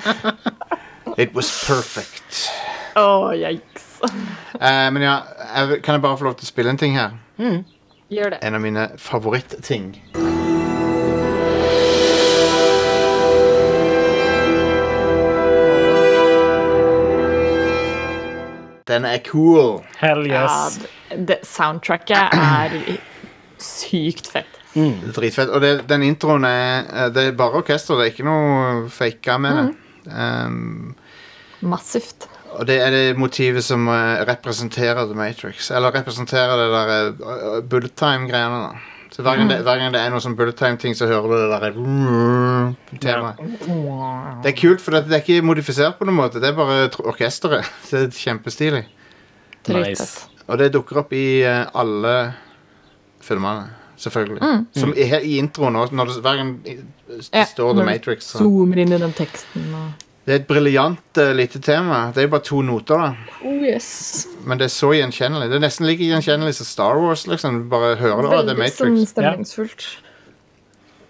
[1.18, 2.46] It was perfect.
[2.96, 3.90] Å, yikes.
[4.62, 5.18] Eh, men ja,
[5.56, 7.18] jeg, kan jeg bare få lov til å spille en ting her?
[8.10, 8.40] Gjør det.
[8.42, 9.92] En av mine favorittting.
[18.90, 19.84] Den er cool.
[20.02, 20.80] Hell Ja, yes.
[21.28, 22.74] det, soundtracket er
[23.62, 24.58] sykt fett.
[25.14, 25.50] Dritfett.
[25.54, 29.38] Og det, den introen er eh, Det er bare orkester, det er ikke noe faka
[29.42, 29.70] med det.
[30.10, 30.96] Um,
[31.62, 32.30] Massivt.
[32.60, 35.70] Og det er det motivet som eh, representerer The Matrix.
[35.72, 36.90] Eller representerer det der
[37.24, 38.60] uh, bullet time-greiene.
[38.68, 41.32] da Så hver gang, det, hver gang det er noe sånn bullet time-ting, så hører
[41.32, 41.78] du det der
[43.06, 43.40] temaet.
[44.44, 46.42] Det er kult, for det, det er ikke modifisert på noen måte.
[46.44, 47.68] Det er bare tr- orkesteret.
[47.90, 48.84] Det er kjempestilig.
[49.70, 50.28] Nice.
[50.50, 52.14] Og det dukker opp i eh, alle
[53.22, 53.68] filmene,
[54.02, 54.40] selvfølgelig.
[54.42, 54.64] Mm.
[54.82, 56.78] Som er i introen også, når det, hver gang det
[57.34, 58.30] Ja, står The når du Matrix.
[58.34, 58.40] Så.
[58.44, 62.12] Zoomer inn i den teksten og Det er et briljant uh, lite tema.
[62.14, 63.38] Det er jo bare to noter, da.
[63.42, 64.28] Oh yes.
[64.46, 65.48] Men det er så gjenkjennelig.
[65.50, 67.24] Det er nesten like gjenkjennelig som Star Wars.
[67.26, 67.64] liksom.
[67.64, 69.88] Du bare hører det, det er Veldig sånn stemningsfullt.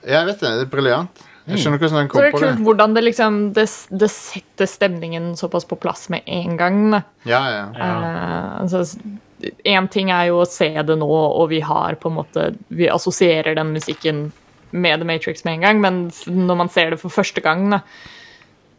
[0.06, 0.54] Ja, jeg vet det.
[0.62, 1.26] Det er briljant.
[1.50, 2.50] Jeg skjønner ikke hvordan den Så det kom er på det.
[2.54, 3.66] kult hvordan det liksom det,
[4.00, 6.78] det setter stemningen såpass på plass med en gang.
[6.94, 7.02] Da.
[7.28, 7.66] Ja, ja.
[7.76, 8.86] Uh, altså,
[9.68, 12.88] en ting er jo å se det nå, og vi har på en måte Vi
[12.92, 14.30] assosierer den musikken
[14.72, 16.00] med The Matrix med en gang, men
[16.48, 17.82] når man ser det for første gang, da,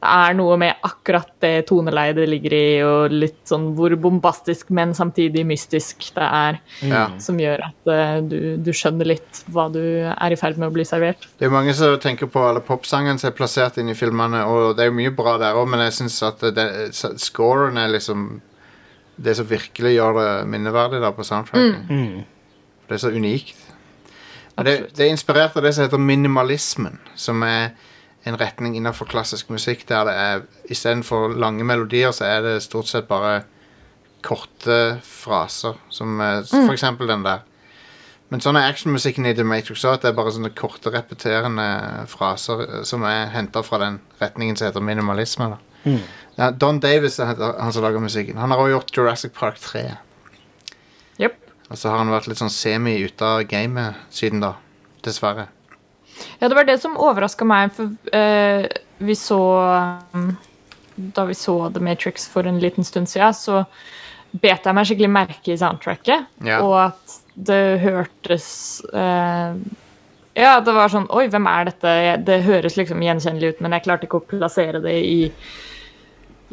[0.00, 4.70] det er noe med akkurat det toneleiet det ligger i, og litt sånn hvor bombastisk,
[4.76, 7.02] men samtidig mystisk det er, ja.
[7.20, 10.74] som gjør at uh, du, du skjønner litt hva du er i ferd med å
[10.74, 11.28] bli servert.
[11.36, 14.78] Det er mange som tenker på alle popsangene som er plassert inn i filmene, og
[14.78, 16.66] det er jo mye bra der òg, men jeg syns at det,
[17.20, 18.30] scoren er liksom
[19.20, 21.92] det som virkelig gjør det minneverdig da på soundtracket.
[22.88, 23.58] Det er så unikt.
[24.64, 27.74] Det, det er inspirert av det som heter minimalismen, som er
[28.28, 32.90] en retning innenfor klassisk musikk der det er istedenfor lange melodier, så er det stort
[32.90, 33.42] sett bare
[34.22, 36.44] korte fraser, som mm.
[36.52, 37.46] for eksempel den der.
[38.30, 41.66] Men sånn er actionmusikken i The Matrix òg, at det er bare sånne korte, repeterende
[42.11, 45.48] fraser eh, som er henta fra den retningen som heter minimalisme.
[45.56, 45.96] da.
[46.37, 48.38] Ja, Don Davis er han han som lager musikken.
[48.38, 49.83] Han har også gjort Jurassic Park 3.
[51.18, 51.40] Yep.
[51.70, 54.54] Og så har han vært litt sånn semi ute av gamet siden da.
[55.04, 55.48] Dessverre.
[56.40, 58.66] Ja, det var det som overraska meg, for uh,
[59.00, 59.40] vi så
[60.14, 60.30] um,
[60.96, 63.64] Da vi så The Matrix for en liten stund siden, så
[64.30, 66.61] bet jeg meg skikkelig merke i soundtracket, Ja.
[66.62, 68.50] og at det hørtes
[68.92, 69.56] uh,
[70.37, 71.94] Ja, det var sånn Oi, hvem er dette?
[72.26, 75.18] Det høres liksom gjenkjennelig ut, men jeg klarte ikke å plassere det i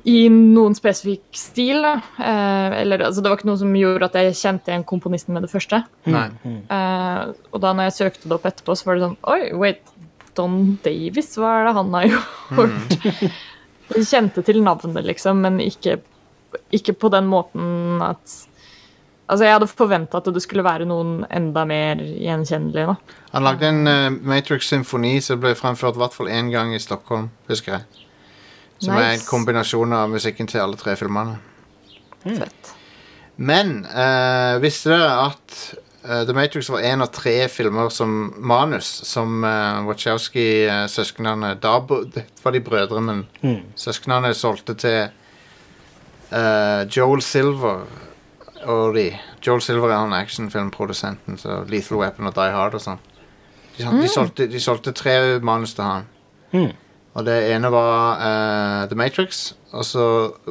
[0.06, 1.82] i noen spesifikk stil.
[1.82, 1.94] da.
[2.22, 5.48] Eh, eller, altså, det var ikke noe som gjorde at jeg kjente igjen komponisten med
[5.48, 5.82] det første.
[6.06, 6.28] Nei.
[6.46, 9.94] Eh, og da når jeg søkte det opp etterpå, så var det sånn Oi, wait,
[10.38, 13.00] Don Davis, hva er det han har gjort?
[13.96, 15.98] Jeg kjente til navnet, liksom, men ikke,
[16.76, 18.44] ikke på den måten at
[19.28, 23.16] Altså, jeg hadde forventa at det skulle være noen enda mer gjenkjennelige, da.
[23.34, 27.28] Han lagde en uh, Matrix-symfoni som ble fremført i hvert fall én gang i Stockholm,
[27.52, 28.07] husker jeg.
[28.80, 31.38] Som er en kombinasjon av musikken til alle tre filmene.
[32.24, 32.74] Fett.
[33.38, 35.58] Men uh, visste dere at
[36.06, 41.76] uh, The Matrix var en av tre filmer som manus som uh, Wachowski-søsknene Da
[42.14, 43.26] det var de brødre, men
[43.78, 45.00] søsknene solgte til
[46.32, 47.86] eh, Joel Silver
[48.68, 49.12] og de.
[49.46, 53.00] Joel Silver er han actionfilmprodusenten, så Lethal Weapon og Die Hard og sånn.
[53.78, 56.08] De, de, solgte, de solgte tre manus til han.
[56.52, 56.72] Mm.
[57.18, 60.04] Og det ene var eh, The Matrix, og så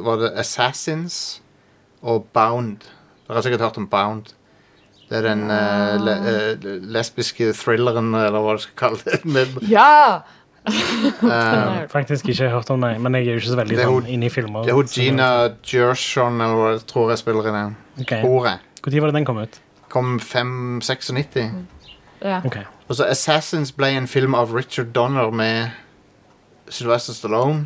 [0.03, 1.39] var det Assassins
[2.03, 2.83] og Bound.
[3.27, 4.33] Dere har sikkert hørt om Bound.
[5.07, 9.21] Det er den eh, le, eh, lesbiske thrilleren, eller hva du skal kalle det.
[9.25, 10.19] Med, Ja!
[10.67, 13.87] eh, Faktisk ikke hørt om det, men jeg er jo ikke så veldig Det er
[13.87, 14.63] sånn hun- inne i filmer.
[14.67, 15.29] det er hun så- Gina
[15.63, 17.75] Gershon, eller hva jeg tror jeg spiller i den.
[18.01, 18.11] Ok.
[18.25, 18.59] Horet.
[18.85, 19.59] Når var det den kom ut?
[19.89, 21.51] Kom 596.
[22.21, 22.41] ja.
[22.45, 22.57] Ok.
[22.89, 25.71] Og så Assassins ble en film av Richard Donner med
[26.73, 27.65] Sylvester Stallone.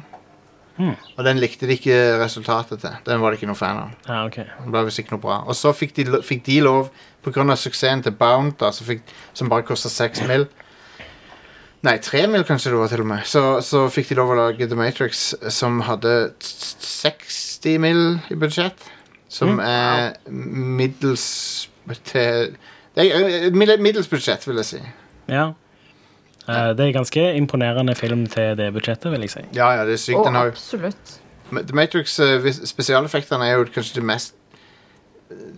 [0.78, 0.96] Hmm.
[1.18, 2.94] Og den likte de ikke resultatet til.
[3.06, 3.90] Den var de ikke noe fan av.
[4.08, 4.48] Ah, okay.
[4.64, 5.42] Den ble visst ikke noe bra.
[5.46, 6.90] Og så fikk de, fikk de lov,
[7.26, 7.44] pga.
[7.60, 9.04] suksessen til Bound, da, som, fikk,
[9.38, 10.48] som bare kosta seks mil
[11.82, 13.24] Nei, tre mil kanskje det var, til og med.
[13.26, 18.02] Så, så fikk de lov å lage The Matrix, som hadde t- t- 60 mil
[18.30, 18.84] i budsjett.
[19.32, 21.24] Som er middels
[22.06, 22.54] til
[22.94, 24.82] Det er eh, middels budsjett, vil jeg si.
[25.32, 25.48] Ja.
[26.48, 29.44] Eh, det er ganske imponerende film til det budsjettet, vil jeg si.
[29.56, 30.20] Ja, ja, det er sykt.
[30.20, 31.18] Oh, Den har absolutt.
[31.52, 34.38] The Matrix uh, spesialeffektene er jo kanskje det mest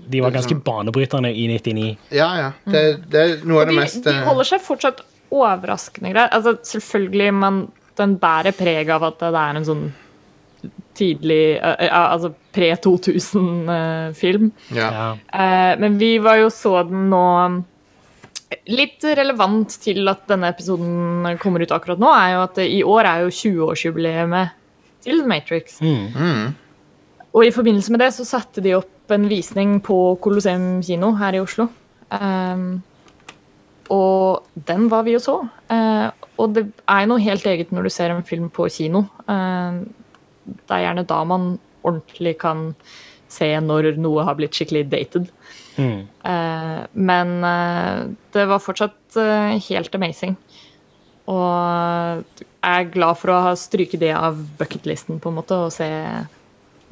[0.09, 1.97] De var ganske banebrytende i 99.
[2.11, 2.49] Ja, ja.
[2.65, 5.01] Det, det er noe av det de, mest de eh, holder seg fortsatt
[5.33, 6.33] overraskende greit.
[6.35, 7.61] Altså, selvfølgelig, men
[7.97, 9.85] den bærer preg av at det er en sånn
[10.93, 14.51] tidlig Altså pre-2000-film.
[14.77, 14.89] Ja.
[14.93, 15.07] Ja.
[15.33, 17.25] Eh, men vi var jo så den nå
[18.71, 23.09] Litt relevant til at denne episoden kommer ut akkurat nå, er jo at i år
[23.09, 24.53] er jo 20-årsjubileet
[25.03, 25.79] til Matrix.
[27.33, 31.37] Og i forbindelse med det så satte de opp en visning på Colosseum kino her
[31.37, 31.67] i Oslo.
[32.13, 32.83] Um,
[33.93, 35.39] og den var vi og så.
[35.71, 39.05] Uh, og det er noe helt eget når du ser en film på kino.
[39.27, 39.81] Uh,
[40.45, 42.71] det er gjerne da man ordentlig kan
[43.33, 45.29] se når noe har blitt skikkelig dated.
[45.77, 46.05] Mm.
[46.25, 48.03] Eh, men eh,
[48.35, 50.37] det var fortsatt eh, helt amazing.
[51.31, 55.73] Og jeg er glad for å ha stryket det av bucketlisten, på en måte, og
[55.75, 55.87] se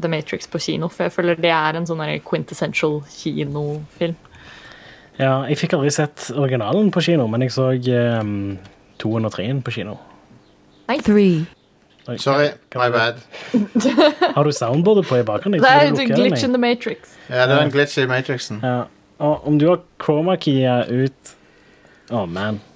[0.02, 0.90] The Matrix på kino.
[0.92, 4.16] For jeg føler det er en sånn quintessential kinofilm.
[5.20, 7.72] ja, jeg fikk aldri sett originalen på kino, men jeg så
[8.24, 8.58] um,
[8.98, 10.00] toen og treen på kino.
[11.06, 11.46] Three.
[12.10, 13.20] Oi, Sorry, my bad.
[14.36, 15.62] Har du soundboardet på i bakgrunnen?
[15.62, 17.14] Nei, Det er du den, glitch in the Matrix.
[17.30, 18.58] Ja, det er en glitch i Matrixen.
[18.66, 18.80] Ja.
[19.22, 21.36] Og om du har chroma-keya ut
[22.12, 22.58] Å, man.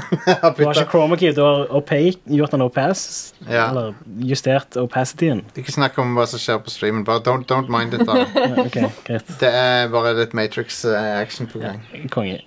[0.00, 3.02] Du har ikke chroma-key, du har opaque, gjort en opass,
[3.44, 3.66] Ja.
[3.68, 3.92] eller
[4.24, 5.42] justert opacityen.
[5.58, 7.04] Ikke snakk om hva som skjer på streamen.
[7.04, 8.06] Bare don't, don't mind it.
[8.08, 9.28] da Ja, okay, greit.
[9.42, 11.82] Det er bare litt Matrix-action på gang.
[12.14, 12.40] Konge.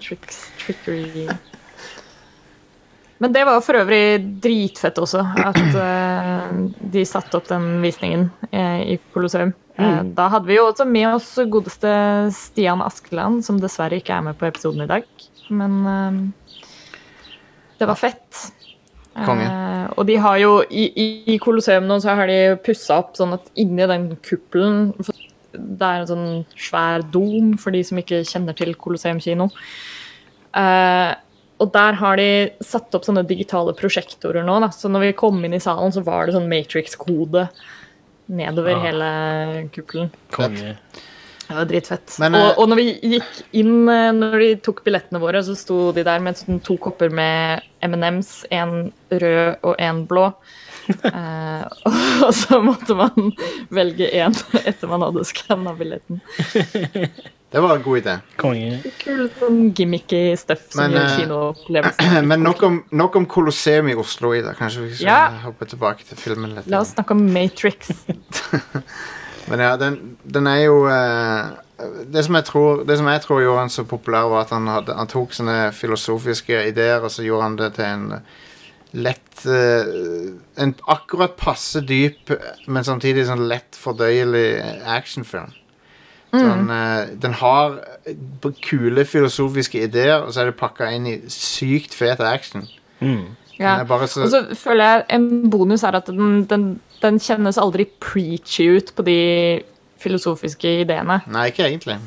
[0.00, 1.26] Tricks, trickery.
[3.18, 6.52] Men det var for øvrig dritfett også, at uh,
[6.92, 9.54] de satte opp den visningen uh, i Colosseum.
[9.78, 11.90] Eh, da hadde vi jo også med oss godeste
[12.34, 15.04] Stian Askeland, som dessverre ikke er med på episoden i dag.
[15.54, 16.32] Men
[17.78, 18.40] det var fett.
[19.18, 20.88] Og de har jo i,
[21.30, 26.02] i, Colosseum nå så har de pussa opp sånn at inni den kuppelen Det er
[26.02, 26.28] en sånn
[26.58, 29.48] svær dom for de som ikke kjenner til Colosseum kino.
[30.58, 31.10] Eh,
[31.58, 32.28] og der har de
[32.64, 34.60] satt opp sånne digitale prosjektorer nå.
[34.62, 34.70] Da.
[34.74, 37.48] Så når vi kom inn i salen, så var det sånn Matrix-kode
[38.28, 38.80] nedover ja.
[38.86, 39.12] hele
[39.74, 40.12] kuppelen.
[40.34, 40.76] Konge.
[41.48, 42.16] Det var dritfett.
[42.20, 45.56] Men, eh, og, og når vi gikk inn, eh, når de tok billettene våre, så
[45.56, 50.30] sto de der med sånn to kopper med M&M's, en rød og en blå.
[50.88, 53.34] Eh, og så måtte man
[53.76, 56.22] velge én etter man hadde skanna billetten.
[57.52, 58.14] Det var en god idé.
[58.36, 58.80] Konge.
[59.00, 62.26] Kul sånn gimmicky stuff som Men, gjør eh, kinoopplevelsen.
[62.30, 64.52] Men nok om, nok om Colosseum i Oslo, Ida.
[64.58, 65.20] Kanskje vi skal Ja.
[65.46, 66.66] hoppe tilbake til filmen litt.
[66.68, 67.88] La oss snakke om Matrix.
[69.48, 69.96] Men ja, den,
[70.28, 71.56] den er jo uh,
[72.04, 74.68] det, som jeg tror, det som jeg tror gjorde han så populær, var at han,
[74.68, 78.04] hadde, han tok sånne filosofiske ideer, og så gjorde han det til en
[78.92, 82.34] lett uh, En akkurat passe dyp,
[82.68, 84.46] men samtidig sånn lett fordøyelig
[84.98, 85.48] actionfilm.
[86.32, 87.78] Sånn, eh, den har
[88.64, 92.66] kule filosofiske ideer, og så er det pakka inn i sykt fet action.
[93.00, 93.30] Mm.
[93.58, 93.78] Ja.
[93.88, 96.68] Bare så, Og så føler jeg en bonus er at den, den,
[97.02, 99.18] den kjennes aldri preachy ut på de
[99.98, 101.20] filosofiske ideene.
[101.26, 101.98] Nei, ikke egentlig.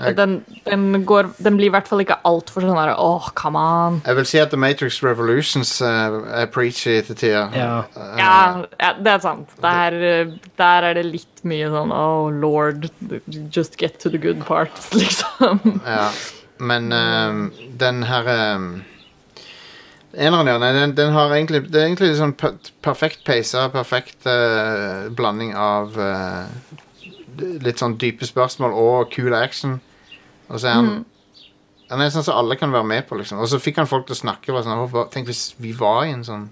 [0.00, 3.98] Den, den, går, den blir i hvert fall ikke altfor sånn der åh, come on.
[4.06, 7.44] Jeg vil si at The Matrix Revolutions eh, er preachy til tida.
[7.56, 7.72] Ja.
[7.94, 8.36] Uh, Ja,
[8.80, 9.52] ja det er sant.
[9.62, 12.88] Der, eh, der er det litt mye sånn oh lord,
[13.52, 15.60] just get to the good parts, liksom.
[15.86, 16.08] Ja,
[16.62, 17.44] men um,
[17.78, 18.72] den her um,
[20.12, 20.58] Eneren, ja.
[20.60, 25.96] Nei, den, den har egentlig Det er egentlig sånn perfekt peisa, perfekt uh, blanding av
[25.96, 26.80] eh,
[27.38, 29.80] litt sånn dype spørsmål og kul action.
[30.48, 31.04] Og så er han
[31.92, 33.38] Han er sånn som alle kan være med på, liksom.
[33.38, 34.46] Og så fikk han folk til å snakke.
[34.64, 36.48] Sånn, Tenk hvis vi var i en sånn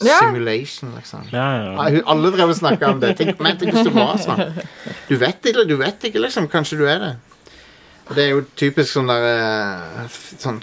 [0.00, 0.18] Ja.
[0.20, 1.24] simulation, liksom.
[1.32, 2.02] Ja, ja.
[2.06, 3.16] Alle drev og snakka om det.
[3.18, 4.62] Tenk, men tenk hvis du var sånn.
[5.08, 6.46] Du vet ikke, du vet ikke, liksom.
[6.48, 7.16] Kanskje du er det.
[8.08, 10.62] Og det er jo typisk sånn der eh, Sånn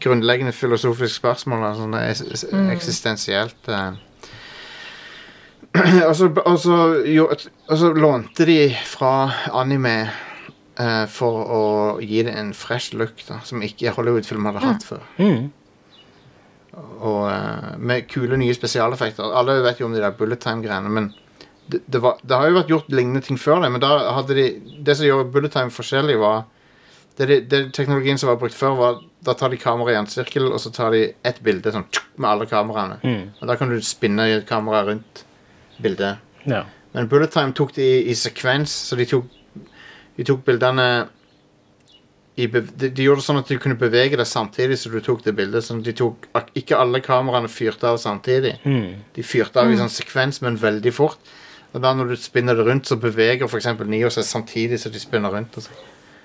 [0.00, 1.76] grunnleggende filosofisk spørsmål.
[1.78, 3.92] Sånn eh, es- es- eksistensielt eh.
[6.08, 6.76] Og, så, og, så,
[7.10, 7.26] jo,
[7.72, 9.14] og lånte de fra
[9.58, 11.64] anime eh, for å
[12.02, 15.02] gi det en fresh look, da, som ikke Hollywood-film hadde hatt før.
[15.18, 15.50] Mm.
[16.76, 19.34] Og eh, med kule nye spesialeffekter.
[19.34, 21.10] Alle vet jo om de der bullet time-greiene, men
[21.66, 24.36] det, det, var, det har jo vært gjort lignende ting før det, men da hadde
[24.36, 24.48] de
[24.84, 26.44] Det som gjorde bullet time forskjellig, var
[27.16, 30.10] det, det, det Teknologien som var brukt før, var da tar de kameraet i en
[30.10, 31.86] sirkel, og så tar de ett bilde sånn
[32.20, 32.98] med alle kameraene.
[33.02, 33.22] Mm.
[33.40, 35.24] Og da kan du spinne kameraet rundt
[35.82, 36.22] bildet.
[36.46, 36.64] ja.
[36.94, 39.24] Men Bullet Time tok de i, i sekvens, så de tok,
[40.14, 41.08] de tok bildene
[42.34, 45.00] i bev de, de gjorde det sånn at du kunne bevege deg samtidig som du
[45.02, 45.66] tok det bildet.
[45.66, 48.56] Sånn at de tok, ikke alle kameraene fyrte av samtidig.
[48.66, 49.04] Mm.
[49.14, 51.34] De fyrte av i sånn sekvens, men veldig fort.
[51.74, 53.70] Og da når du spinner det rundt, så beveger f.eks.
[53.90, 55.58] Nio seg samtidig som de spinner rundt.
[55.58, 55.78] Og så.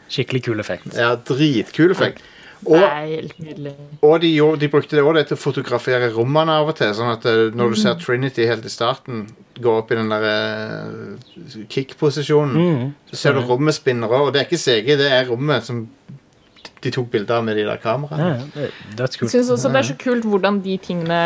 [0.09, 0.89] Skikkelig kul effekt.
[0.97, 2.21] Ja, dritkul effekt.
[2.21, 3.71] Det Og, helt nydelig.
[4.03, 6.91] og de, gjorde, de brukte det også det til å fotografere rommene av og til.
[6.97, 9.27] Sånn at eh, når du ser Trinity helt i starten
[9.59, 14.27] gå opp i den der eh, kick-posisjonen, så ser du rommet spinner òg.
[14.27, 15.85] Og det er ikke CG, det er rommet som
[16.83, 18.49] de tok bilder av med de der kameraene.
[18.55, 21.21] Yeah, det Jeg syns også det er så kult hvordan de tingene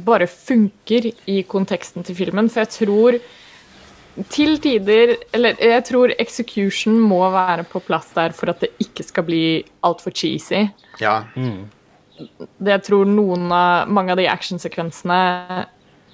[0.00, 3.18] bare funker i konteksten til filmen, for jeg tror
[4.32, 9.06] til tider Eller jeg tror execution må være på plass der for at det ikke
[9.06, 9.44] skal bli
[9.84, 10.66] altfor cheesy.
[11.00, 11.22] Ja.
[12.58, 15.22] Det jeg tror noen av mange av de actionsekvensene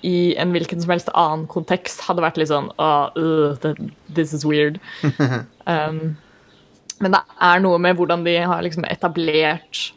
[0.07, 3.59] i en hvilken som helst annen kontekst hadde vært litt sånn oh, øh,
[4.15, 4.79] This is weird.
[5.67, 6.15] um,
[7.03, 9.89] men det er noe med hvordan de har liksom etablert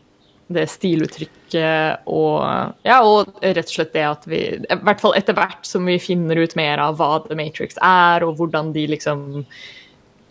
[0.56, 2.40] det stiluttrykket og
[2.88, 5.98] Ja, og rett og slett det at vi I hvert fall etter hvert som vi
[6.02, 9.44] finner ut mer av hva The Matrix er, og hvordan de liksom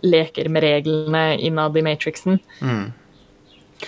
[0.07, 2.41] leker med reglene innad i Matrixen.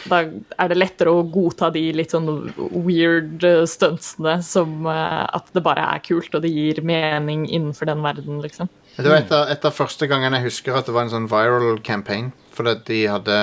[0.09, 5.51] Da er det lettere å godta de litt sånn weird eh, stuntsene som eh, at
[5.53, 8.71] det bare er kult, og det gir mening innenfor den verden, liksom.
[8.97, 12.33] Det var et av første gangene jeg husker at det var en sånn viral campaign.
[12.53, 13.38] Fordi de hadde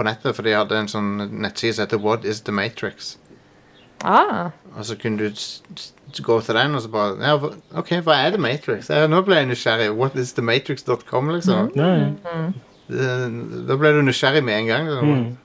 [0.00, 1.12] på nettet, for de hadde en sånn
[1.44, 3.14] nettside som heter What is the Matrix?
[4.04, 7.34] Ah, Og så kunne du gå til den og så bare ja,
[7.76, 8.88] OK, hva er The Matrix?
[8.88, 9.90] Ja, nå ble jeg nysgjerrig.
[9.98, 11.70] What is the Matrix.com, liksom.
[11.76, 12.16] Mm.
[12.24, 12.54] Mm.
[12.88, 14.88] Det- Da ble du nysgjerrig med en gang.
[14.88, 15.36] Liksom.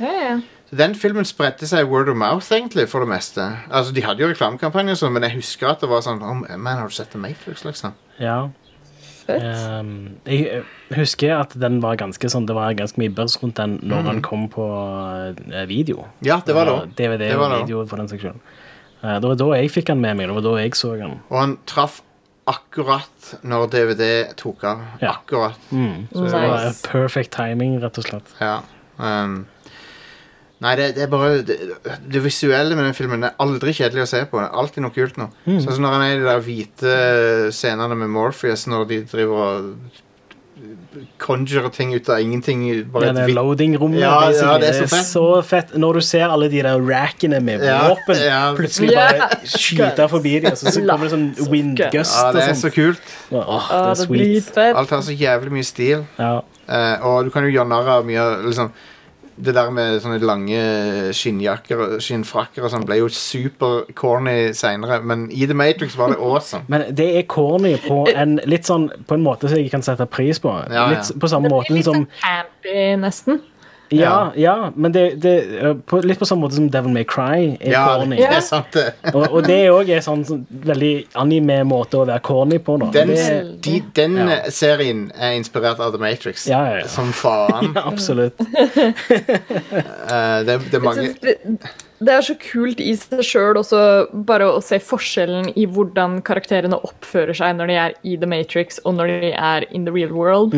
[0.00, 0.40] ja, ja.
[0.70, 3.44] Så Den filmen spredte seg word of mouth, egentlig, for det meste.
[3.70, 6.78] Altså, De hadde jo reklamekampanjer, sånn, men jeg husker at det var sånn oh, Man,
[6.78, 7.92] har du sett The Matrix, liksom?
[8.20, 8.48] ja.
[9.24, 13.78] Um, jeg husker at den var ganske sånn Det var ganske mye børs rundt den
[13.80, 14.66] når den kom på
[15.48, 16.04] eh, video.
[16.26, 16.90] Ja, det var det også.
[16.98, 18.42] DVD det var og video for den seksjonen.
[19.00, 20.28] Eh, det var da jeg fikk den med meg.
[20.28, 21.16] Det var da jeg så den.
[21.30, 22.02] Og han traff
[22.50, 24.06] akkurat når DVD
[24.36, 24.84] tok av.
[25.00, 25.16] Ja.
[25.16, 25.60] Akkurat.
[25.72, 26.06] Mm.
[26.12, 28.34] Så det var perfect timing, rett og slett.
[28.44, 28.58] Ja.
[29.00, 29.44] Um,
[30.64, 31.58] nei, det, det er bare det,
[32.14, 34.40] det visuelle med den filmen det er aldri kjedelig å se på.
[34.40, 35.28] Det er alltid noe kult nå.
[35.46, 36.96] Sånn som når han er i de der hvite
[37.54, 40.02] scenene med Morpheus, når de driver og
[41.18, 42.60] conjurer ting ut av ingenting.
[42.92, 43.98] Bare Ja, et det loading-rommet.
[44.00, 45.06] Ja, ja, det er så fett.
[45.08, 45.72] så fett.
[45.80, 48.40] Når du ser alle de der rackene med Ja, våpen ja.
[48.56, 52.54] plutselig bare skyte forbi dem, og så, så kommer det sånn windgust ja, det er
[52.60, 53.02] så kult.
[53.34, 54.56] Åh, Ah, det er sweet.
[54.70, 56.04] Alt har så jævlig mye stil.
[56.18, 56.32] Ja.
[56.64, 58.70] Eh, og du kan jo gjøre narr av mye av liksom,
[59.36, 60.58] Det der med sånne lange
[61.16, 66.20] skinnjakker skinnfrakker og sånn ble jo super corny seinere, men i The Matrix var det
[66.22, 66.64] awesome.
[66.72, 70.06] Men det er corny på en litt sånn På en måte som jeg kan sette
[70.10, 70.52] pris på.
[70.68, 70.86] Ja, ja.
[70.94, 73.42] Litt på samme Det blir litt sånn campy, nesten.
[73.98, 77.56] Ja, ja men det, det uh, på, Litt på samme måte som Devil May Cry
[77.60, 78.16] er Ja, corny.
[78.20, 78.86] det er sant, det.
[79.14, 82.76] Og, og det òg er sånn, sånn veldig anime-måte å være corny på.
[82.82, 82.90] Da.
[82.94, 83.26] Den, det,
[83.64, 84.28] de, den Ja.
[84.40, 86.46] eh, serien er inspirert av The Matrix.
[86.50, 86.88] Ja, ja, ja.
[86.90, 87.74] Som faen.
[87.80, 88.38] absolutt.
[88.40, 88.46] uh,
[90.46, 91.08] det, det er mange
[92.04, 93.78] det, er så kult i seg sjøl også
[94.28, 98.80] bare å se forskjellen i hvordan karakterene oppfører seg når de er i The Matrix
[98.84, 100.52] og når de er in the real world.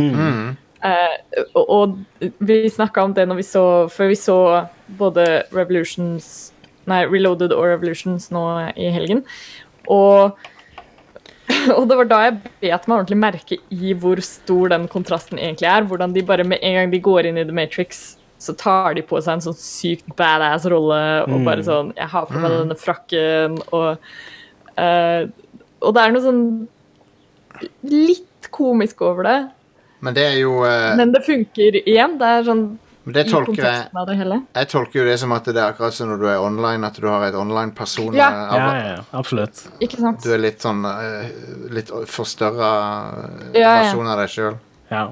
[0.84, 4.36] Eh, og, og vi snakka om det når vi så Før vi så
[4.98, 5.24] både
[5.56, 6.52] Revolutions
[6.86, 8.42] Nei, Reloaded og Revolutions nå
[8.78, 9.24] i helgen.
[9.90, 10.36] Og
[11.76, 15.68] og det var da jeg bet meg ordentlig merke i hvor stor den kontrasten egentlig
[15.70, 15.86] er.
[15.86, 19.04] Hvordan de bare med en gang de går inn i The Matrix, så tar de
[19.06, 21.00] på seg en sånn sykt badass rolle.
[21.26, 23.96] Og bare sånn Jeg har på meg denne frakken, og
[24.78, 25.26] eh,
[25.82, 26.44] Og det er noe sånn
[27.86, 29.38] litt komisk over det,
[30.06, 32.18] Men det er jo eh, men det funker igjen.
[32.20, 32.66] Det er sånn
[33.06, 34.36] men det i tolker jeg konteksten av det hele.
[34.58, 36.96] Jeg tolker jo det som at det er akkurat som når du er online, at
[36.98, 38.16] du har et online-person.
[38.18, 38.30] Ja.
[38.32, 39.60] eh, av- Ja, ja, ja, absolutt.
[39.78, 40.24] Ikke sant?
[40.26, 41.28] Du er litt sånn eh,
[41.76, 42.72] Litt forstørra
[43.54, 43.76] Ja, ja.
[43.84, 44.58] versjon av deg sjøl.
[44.90, 45.04] Ja.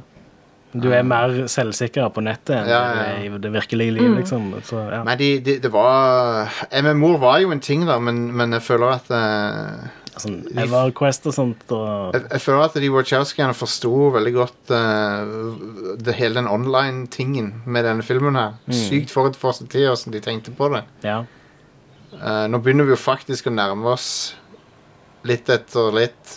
[0.75, 2.95] Du er mer selvsikker på nettet enn Ja, ja, ja.
[2.99, 4.49] du er i det virkelige liv, liksom.
[4.67, 5.05] Så, ja.
[5.07, 6.51] Nei, de, de, det var
[6.83, 9.87] MMO var jo en ting, da, men, men jeg føler at eh,
[10.23, 11.65] Sånn Everquest og sånt.
[11.75, 17.49] Og, jeg, jeg føler at de Wachowskiene forsto veldig godt uh, det hele den online-tingen
[17.67, 18.55] med denne filmen her.
[18.71, 20.85] Sykt forut for sin tid, åssen de tenkte på det.
[21.07, 21.23] ja.
[22.15, 24.37] Uh, nå begynner vi jo faktisk å nærme oss
[25.27, 26.35] litt etter litt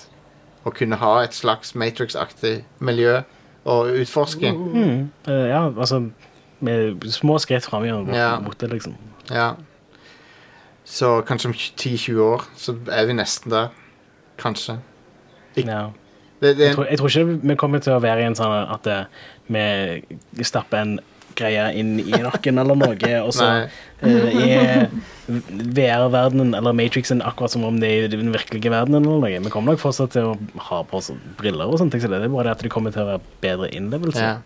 [0.66, 3.20] å kunne ha et slags Matrix-aktig miljø
[3.68, 4.50] å utforske.
[4.58, 5.12] Mm.
[5.28, 6.08] Uh, ja, altså
[6.66, 8.40] Med små skritt framover Ja.
[8.42, 8.96] mot det, liksom.
[9.30, 9.52] Ja.
[10.88, 13.74] Så kanskje om 10-20 år så er vi nesten der.
[14.40, 14.78] Kanskje.
[15.58, 15.90] Ik- Ja.
[16.40, 18.54] Det, det, Jeg, tror, jeg tror ikke vi kommer til å være i en sånn
[18.70, 18.98] at det,
[19.50, 20.92] vi stapper en
[21.38, 23.70] greie inn i nakken eller noe, og så Nei.
[24.06, 24.90] eh, er
[25.74, 29.42] VR-verdenen eller Matrixen akkurat som om det er den virkelige verdenen eller noe.
[29.48, 30.36] Vi kommer nok fortsatt til å
[30.70, 31.10] ha på oss
[31.40, 33.72] briller og sånt, så det er bare det at det kommer til å være bedre
[33.74, 34.22] innlevelse.
[34.22, 34.38] ja.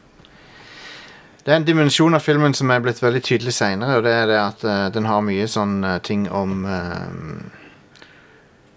[1.41, 4.27] Det er en dimensjon av filmen som er blitt veldig tydelig seinere, og det er
[4.29, 7.57] det at uh, den har mye sånn uh, ting om uh,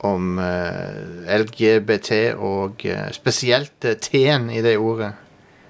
[0.04, 2.82] Om LGBT og
[3.16, 5.14] spesielt T-en i det ordet.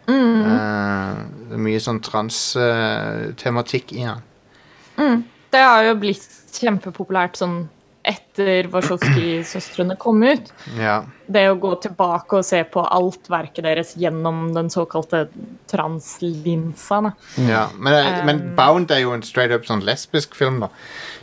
[0.09, 0.41] Mm.
[0.43, 5.23] det er mye sånn trans-tematikk i den.
[5.55, 7.69] Det har jo blitt kjempepopulært sånn
[8.05, 10.51] etter Warszawski-søstrene kom ut.
[10.77, 10.99] Ja.
[11.27, 15.25] Det å gå tilbake og se på alt verket deres gjennom den såkalte
[15.71, 17.01] translinsa.
[17.07, 17.15] da.
[17.49, 20.69] Ja, men, um, men Bound er jo en straight up sånn lesbisk film, da.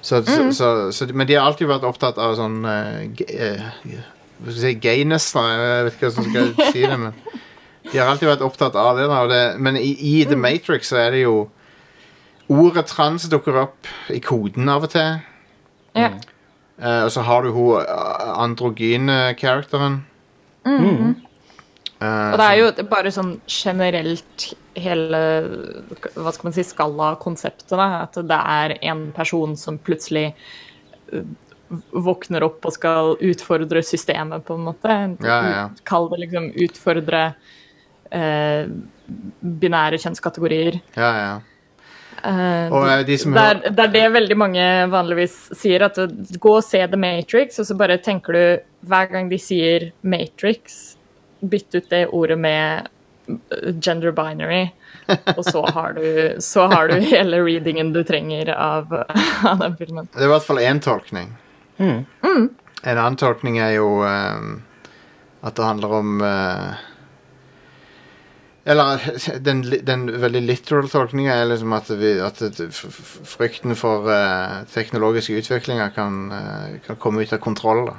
[0.02, 4.58] Så, så, så, så, men de har alltid vært opptatt av sånn uh, Hva skal
[4.58, 5.46] jeg si gayness, da.
[5.54, 7.42] Jeg vet ikke hvordan jeg skal si det, men
[7.92, 9.06] de har alltid vært opptatt av det.
[9.12, 11.50] da og det, Men i, i The Matrix så er det jo
[12.52, 15.22] Ordet trans dukker opp i koden av og til.
[15.96, 16.10] Ja.
[16.82, 20.02] Eh, og så har du hun eh, androgyne karakteren.
[20.66, 21.14] uh,
[22.02, 25.22] Og det er jo bare sånn generelt hele
[26.16, 27.78] hva skal man si, skala-konseptet.
[27.78, 30.32] At det er en person som plutselig
[31.14, 31.26] uh,
[31.92, 34.98] våkner opp og skal utfordre systemet, på en måte.
[35.24, 35.64] Ja, ja.
[35.88, 37.22] Kall det liksom utfordre
[38.12, 38.66] eh,
[39.62, 40.82] binære kjønnskategorier.
[40.98, 41.32] ja, ja.
[42.24, 45.98] Eh, eh, de som det er, det er det veldig mange vanligvis sier, at
[46.42, 50.96] gå og se The Matrix, og så bare tenker du hver gang de sier Matrix,
[51.42, 52.90] bytt ut det ordet med
[53.32, 54.68] uh, gender binary,
[55.36, 56.06] og så har du,
[56.44, 58.94] så har du hele readingen du trenger av,
[59.52, 60.10] av den filmen.
[60.14, 61.34] Det er i hvert fall én tolkning.
[61.82, 62.04] Mm.
[62.22, 64.60] En annen tolkning er jo um,
[65.42, 66.82] at det handler om eh,
[68.64, 69.02] Eller
[69.42, 72.42] den, den veldig literal tolkninga er liksom at, vi, at
[73.26, 77.88] frykten for uh, teknologiske utviklinger kan, uh, kan komme ut av kontroll.
[77.90, 77.96] Da.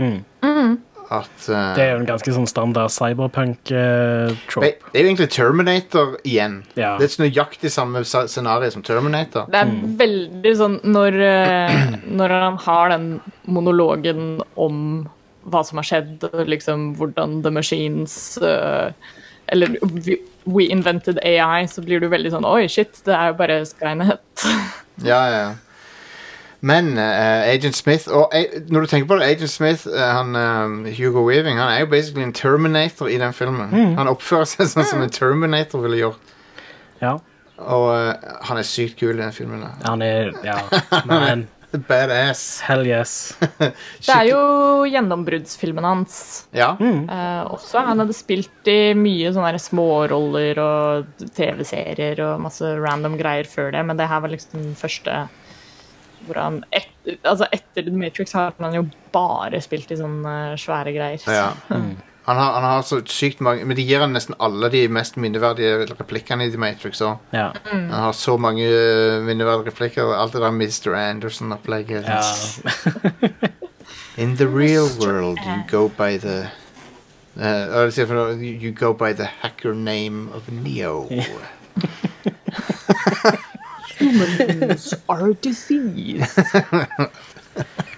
[0.00, 0.78] Mm.
[1.12, 4.70] At uh, Det er jo en ganske sånn standard cyberpunk-trope.
[4.70, 6.62] det er jo egentlig Terminator igjen.
[6.78, 6.94] Ja.
[6.96, 9.50] Det er et nøyaktig samme sa- scenario som Terminator.
[9.52, 11.18] Det er veldig sånn når,
[12.22, 13.10] når han har den
[13.44, 14.80] monologen om
[15.44, 18.96] hva som har skjedd, og liksom hvordan The Machines eh,
[19.52, 23.38] Eller we, we invented AI, så blir du veldig sånn Oi, shit, det er jo
[23.40, 24.24] bare Skynet.
[25.02, 25.54] Ja, ja, ja.
[26.64, 30.86] Men uh, Agent Smith og uh, Når du tenker på det, Agent Smith, uh, han
[30.96, 33.74] Hugo Weaving, han er jo basically en Terminator i den filmen.
[33.98, 36.32] Han oppfører seg sånn som en Terminator ville gjort.
[37.02, 37.18] Ja.
[37.58, 37.90] Og
[38.48, 39.60] han er sykt kul i den filmen.
[39.60, 39.74] da.
[39.90, 40.56] Han er Ja,
[41.10, 41.44] man.
[41.78, 42.60] Badass.
[42.66, 43.36] Hell yes.
[43.58, 44.40] Det er jo
[44.88, 46.16] gjennombruddsfilmen hans
[46.54, 46.72] Ja.
[46.80, 47.82] eh, også.
[47.86, 53.84] Han hadde spilt i mye sånne småroller og TV-serier og masse random greier før det,
[53.88, 55.24] men det her var liksom den første
[56.24, 56.88] hvor han et,
[57.20, 61.20] altså Etter The Matrix har han jo bare spilt i sånne svære greier.
[61.28, 61.50] ja.
[62.24, 65.18] Han, har, han har så sykt mange Men de gir han nesten alle de mest
[65.20, 67.20] minneverdige replikkene i The Matrix òg.
[67.36, 67.50] Ja.
[67.68, 70.14] Han har så mange uh, minneverdige replikker.
[70.16, 70.94] Alt det der Mr.
[70.96, 72.04] Anderson-opplegget.
[72.08, 72.22] ja.
[74.16, 76.50] In the real world, you go by the.
[77.36, 77.90] Uh,
[78.40, 81.08] you go by the hacker name of Neo.
[83.98, 86.38] Humans Are disease.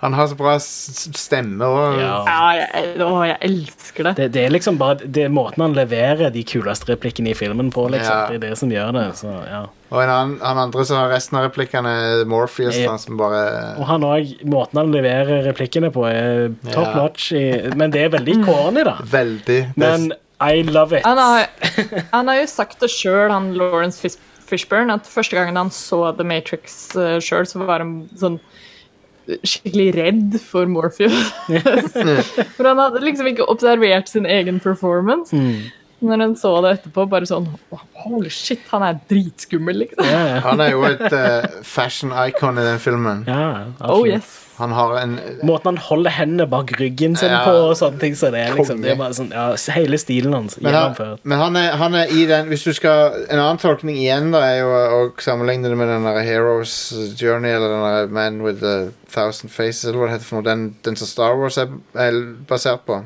[0.00, 2.14] Han har så bra stemme og ja.
[2.26, 4.12] Ja, jeg, å, jeg elsker det.
[4.20, 7.68] Det, det er liksom bare det er måten han leverer de kuleste replikkene i filmen
[7.74, 8.14] på, liksom.
[8.14, 8.30] Ja.
[8.30, 9.04] Det er det som gjør det.
[9.18, 9.60] Så, ja.
[9.90, 11.92] Og en annen, han andre som har resten av replikkene,
[12.30, 12.92] Morpheus, Ja.
[12.92, 13.42] han som bare
[13.80, 16.96] Og han òg, måten han leverer replikkene på, er top Ja.
[17.02, 17.32] notch.
[17.36, 17.44] I,
[17.76, 18.96] men det er veldig corny, da.
[19.02, 21.04] Veldig Men I love it.
[21.04, 21.46] Han har,
[22.14, 24.16] han har jo sagt det sjøl, han Lawrence Fish,
[24.50, 28.40] Fishburne, at første gangen han så The Matrix uh, sjøl, så var han sånn
[29.46, 31.30] skikkelig redd for Morpheus.
[32.56, 35.36] for han hadde liksom ikke observert sin egen performance.
[36.00, 37.48] Når han så det etterpå, bare sånn
[38.00, 40.06] Holy shit, han er dritskummel, liksom.
[40.46, 43.26] Han er jo et uh, fashion icon i den filmen.
[43.28, 44.49] ja Oh yes.
[44.60, 45.14] Han har en
[45.46, 47.40] Måten han holder hendene bak ryggen sin Ja.
[47.46, 50.32] på, og sånne ting, så det er liksom det er bare sånn, ja, Hele stilen
[50.36, 51.20] hans Men, han, gjennomført.
[51.24, 54.40] men han, er, han er i den Hvis du skal En annen tolkning igjen da
[54.46, 56.74] er jo å sammenligne det med den der Heroes
[57.20, 60.46] Journey eller den der Man with a Thousand Faces, eller hva det heter for noe.
[60.46, 62.14] Den, den som Star Wars er, er
[62.46, 63.00] basert på.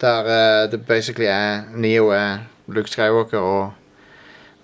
[0.00, 3.72] Der uh, det basically er Neo er Luke Skywalker og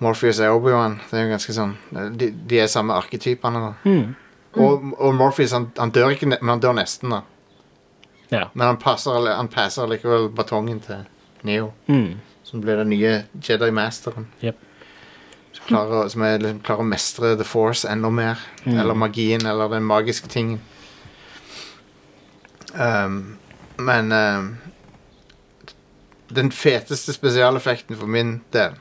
[0.04, 0.98] Morpheus er Obi-Wan.
[1.10, 1.74] Det er jo ganske sånn
[2.18, 3.60] De, de er samme arketypene.
[3.84, 3.94] da
[4.56, 7.22] Og, og Morpheus han, han dør ikke, ne- men han dør nesten, da.
[8.30, 8.44] Ja.
[8.54, 11.02] Men han passer, han passer likevel batongen til
[11.46, 11.72] Neo.
[11.86, 12.20] Mm.
[12.44, 14.28] Som blir den nye Jedi-masteren.
[14.42, 14.60] Jep.
[15.54, 18.40] Som, klarer, som er, liksom, klarer å mestre The Force enda mer.
[18.66, 20.60] Eller magien, eller den magiske tingen.
[22.74, 23.36] Um,
[23.78, 24.48] men um,
[26.34, 28.74] den feteste spesialeffekten for min del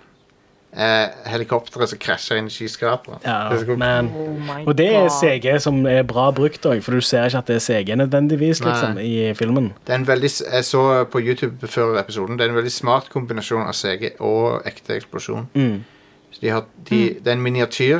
[0.76, 3.20] er helikopteret som krasjer inn i skyskraperen.
[3.26, 3.80] Ja, Det er så kult.
[3.80, 5.16] men, Oh my og det er God.
[5.20, 8.64] CG som er bra brukt òg, for du ser ikke at det er CG nødvendigvis
[8.64, 9.74] liksom, i filmen.
[9.88, 13.10] Det er en veldig, jeg så på YouTube før episoden Det er en veldig smart
[13.10, 15.48] kombinasjon av CG og ekte eksplosjon.
[15.54, 15.84] Mm.
[16.32, 18.00] Så de har, de, Det er en miniatyr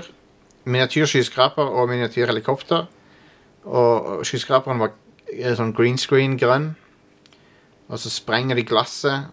[0.66, 2.86] Miniatyr skyskraper og miniatyr helikopter.
[3.66, 4.92] Og, og skyskraperen var
[5.34, 6.76] eh, sånn green screen grønn.
[7.90, 9.28] Og så sprenger de glasset.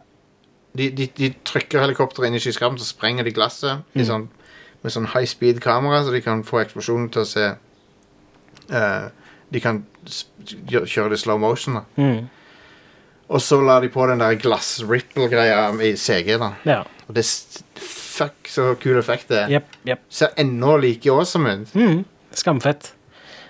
[0.76, 4.28] De, de, de trykker helikopteret inn i skyskraperen, så sprenger de glasset i sånn,
[4.84, 7.48] med sånn high speed kamera, så de kan få eksplosjonen til å se
[8.70, 9.08] eh,
[9.50, 9.80] De kan
[10.46, 11.74] kjøre det i slow motion.
[11.74, 12.28] da Mm.
[13.30, 16.36] Og så la de på den der glass-ripple-greia i CG.
[16.38, 16.80] da Ja.
[17.08, 19.48] Og det s- Fuck, så kul effekt det er.
[19.48, 20.00] Jepp, jepp.
[20.10, 21.68] Ser ennå like awesome ut.
[21.74, 22.04] Mm.
[22.32, 22.92] Skamfett.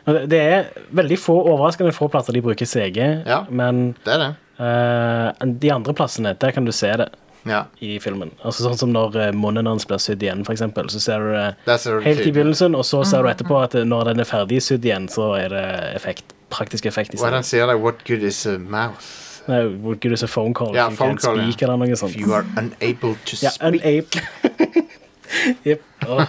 [0.06, 3.44] Og det- Det er veldig få overraskende få plasser de bruker CG, Ja.
[3.50, 4.36] men Det er det.
[4.60, 7.08] Eh, de andre plassene, der kan du se det
[7.48, 7.62] Ja.
[7.80, 8.30] i filmen.
[8.44, 10.60] Altså Sånn som når eh, munnen hans blir sydd igjen, f.eks.
[10.92, 14.20] så ser du det helt i begynnelsen, og så ser du etterpå at når den
[14.20, 15.64] er ferdig sydd igjen, så er det
[15.96, 17.78] effekt, praktisk effekt Hva det han sier der?
[17.80, 19.08] What good is a mouth?
[19.48, 21.48] Nei, What good is a phone call Ja, if you phone can't call, ja.
[21.50, 23.62] speak, eller noe If you are unable to Ja, speak.
[23.62, 24.84] unable.
[25.64, 25.82] yep.
[26.08, 26.26] Åh,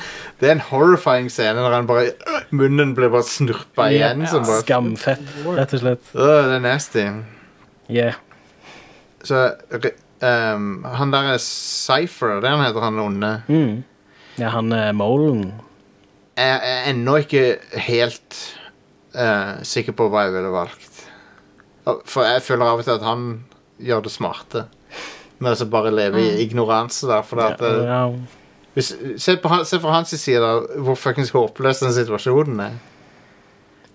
[0.40, 2.10] Det er en horrifying scene når han bare
[2.50, 4.24] munnen blir bare snurpa igjen.
[4.30, 6.12] Som bare, Skamfett, rett og slett.
[6.16, 7.06] Øh, det er nasty.
[7.92, 8.18] Yeah.
[9.22, 9.44] Så
[10.22, 13.32] um, han der er Cypher, det han heter han onde.
[13.48, 13.84] Mm.
[14.40, 15.52] Ja, han er Molen.
[16.38, 17.44] Jeg er ennå ikke
[17.84, 18.38] helt
[19.14, 21.02] uh, sikker på hva jeg ville valgt.
[21.84, 23.26] For jeg føler av og til at han
[23.82, 24.66] gjør det smarte.
[25.42, 27.08] Med å bare leve i ignoranse.
[27.10, 28.04] Da, for at, eh, Ja,
[28.74, 30.52] hvis, se, på se fra hans side da,
[30.84, 32.78] hvor fuckings håpløs den situasjonen er.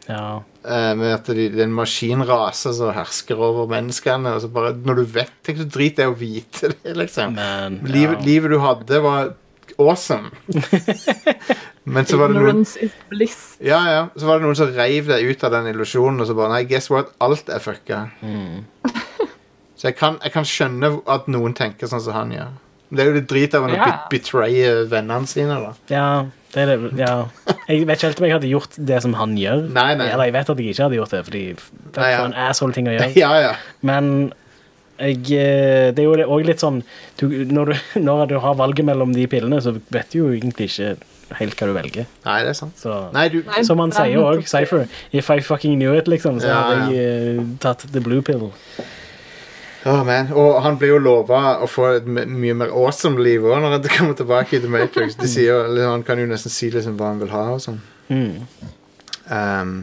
[0.10, 0.28] ja.
[0.68, 4.34] Eh, med at det, det er en maskinrase som hersker over menneskene.
[4.36, 7.38] Og så bare, når du vet Tenk så drit det er å vite det, liksom.
[7.38, 9.30] Men Livet, Liv, livet du hadde, var
[9.80, 10.28] awesome.
[11.96, 12.66] Men så var det noen.
[13.64, 14.02] Ja, ja.
[14.20, 16.66] Så var det noen som reiv deg ut av den illusjonen, og så bare Nei,
[16.68, 17.14] guess what?
[17.24, 18.02] Alt er fucka.
[19.78, 22.52] Så jeg kan, jeg kan skjønne at noen tenker sånn som han gjør.
[22.90, 23.88] Det er jo litt drit av han å Ja.
[24.10, 25.74] betraye vennene sine, da.
[25.92, 26.92] Ja, det er det.
[26.98, 27.26] Ja.
[27.68, 29.66] Jeg vet ikke helt om jeg hadde gjort det som han gjør.
[29.76, 30.08] Nei, nei.
[30.14, 32.26] Eller jeg vet at jeg ikke hadde gjort det, fordi det Nei, er ja.
[32.26, 33.12] en asshole-ting å gjøre.
[33.24, 33.54] Ja, ja.
[33.82, 34.32] Men
[34.98, 36.80] jeg, eh, det er jo òg litt sånn
[37.20, 40.72] du, når, du, når du har valget mellom de pillene, så vet du jo egentlig
[40.72, 40.96] ikke
[41.38, 42.06] helt hva du velger.
[42.24, 42.78] Nei, det er sant.
[42.80, 43.62] Så, Nei, du Nei.
[43.68, 44.46] som han er sier òg.
[44.48, 44.88] Cypher.
[45.12, 48.48] If I fucking knew it, liksom, så Ja, hadde jeg eh, tatt the blue pill.
[49.86, 50.32] Åh, man.
[50.34, 53.86] Og han blir jo lova å få et mye mer awesome liv òg når han
[53.94, 55.16] kommer tilbake i The Matrix.
[55.20, 57.80] De sier, Han kan jo nesten si liksom hva han vil ha og sånn.
[58.10, 58.42] Mm.
[59.30, 59.78] Um,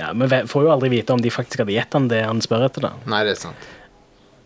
[0.00, 2.40] Ja, Men vi får jo aldri vite om de faktisk hadde gitt han det han
[2.40, 2.80] spør etter.
[2.86, 3.68] da nei, det er sant.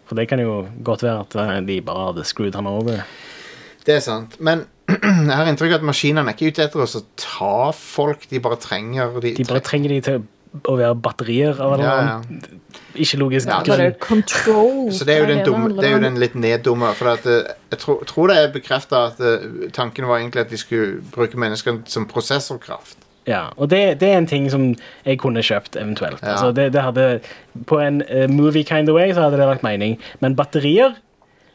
[0.09, 3.05] For det kan jo godt være at eh, de bare hadde screwed han over.
[3.87, 4.35] Det er sant.
[4.41, 8.27] Men jeg har inntrykk av at maskinene er ikke ute etter oss å ta folk.
[8.31, 10.25] De bare trenger De, De bare trenger de til å
[10.63, 12.61] være batterier av en eller Ja, annen
[12.95, 13.95] ikke logisk Ja, grunn.
[14.01, 14.93] control.
[14.93, 16.95] Så det er jo den, dumme, det er jo den litt neddumme.
[16.95, 20.51] For at, eh, jeg tror, tror det er bekrefta at eh, tanken var egentlig at
[20.51, 22.97] de skulle bruke menneskene som prosessorkraft.
[23.27, 24.75] Ja, og det, det er en ting som
[25.07, 26.21] jeg kunne kjøpt eventuelt.
[26.23, 26.35] Ja.
[26.35, 27.21] Altså det, det hadde,
[27.67, 29.97] på en uh, movie kind of way så hadde det vært mening.
[30.21, 30.93] Men batterier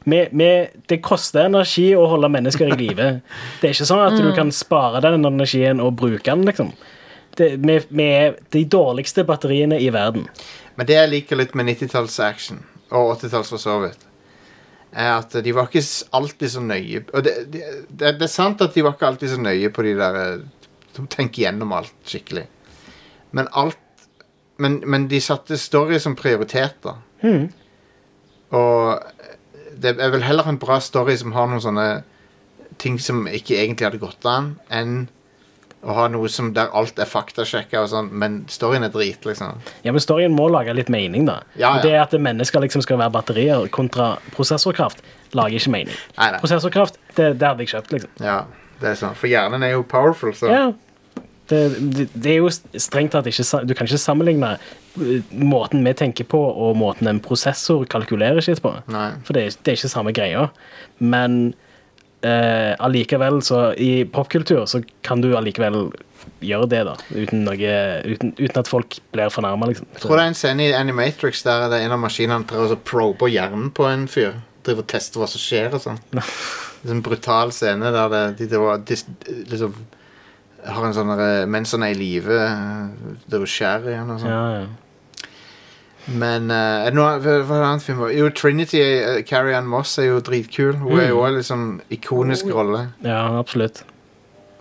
[0.06, 3.22] med, med, Det koster energi å holde mennesker i live.
[3.62, 6.74] Det er ikke sånn at du kan spare den energien og bruke den, liksom.
[7.38, 10.26] Det, med, med de dårligste batteriene i verden.
[10.76, 14.06] Men det jeg liker litt med 90-talls-action, og 80-talls for så vidt,
[14.92, 15.84] er at de var ikke
[16.18, 17.60] alltid så nøye Og det, det,
[18.00, 21.06] det, er sant at de var ikke alltid så nøye på de der De Som
[21.06, 22.48] tenker gjennom alt skikkelig.
[23.38, 23.78] Men alt
[24.58, 26.98] Men, men de satte story som prioritet, da.
[28.50, 29.00] Og
[29.80, 31.86] det er vel heller en bra story som har noen sånne
[32.80, 35.08] ting som ikke egentlig hadde gått an, enn
[35.80, 39.62] å ha noe som der alt er faktasjekka sånn, men storyen er drit, liksom.
[39.86, 41.38] Ja, men Storyen må lage litt mening, da.
[41.56, 41.84] Ja, ja.
[41.86, 45.00] Det at mennesker liksom skal være batterier kontra prosessorkraft,
[45.38, 45.96] lager ikke mening.
[46.18, 46.42] Nei, nei.
[46.44, 48.12] Prosessorkraft, det, det hadde jeg kjøpt, liksom.
[48.26, 48.42] Ja,
[48.82, 49.16] det er sånn.
[49.20, 50.68] For hjernen er jo powerful, så Ja.
[51.50, 54.52] Det, det, det er jo strengt tatt ikke Du kan ikke sammenligne
[55.02, 58.76] eh, måten vi tenker på, og måten en prosessor kalkulerer skitt på.
[58.94, 59.08] Nei.
[59.26, 60.44] For det, det er ikke samme greia.
[61.02, 61.56] Men
[62.26, 65.90] eh, allikevel, så i popkultur, så kan du allikevel
[66.44, 66.96] gjøre det, da.
[67.12, 67.76] Uten, noe,
[68.08, 69.90] uten, uten at folk blir fornærma, liksom.
[69.96, 72.76] Jeg tror det er en scene i Animatrix der det er en av maskinene prøver
[72.76, 74.40] å probe hjernen på en fyr.
[74.66, 76.02] Driver og tester hva som skjer og sånn.
[76.80, 78.96] Det en brutal scene der det, de driver og de,
[79.52, 79.74] liksom
[80.64, 81.10] har en sånn
[81.52, 84.32] Mens han er i live, Det driver og skjærer igjen og sånn.
[84.32, 84.70] Ja, ja.
[86.10, 88.02] Men uh, er det noe, hva, er det annet film?
[88.14, 90.76] Jo, Trinity, uh, Carrie Ann Moss er jo dritkul.
[90.82, 92.88] Hun er jo også en sånn ikonisk rolle.
[93.06, 93.84] Ja, absolutt.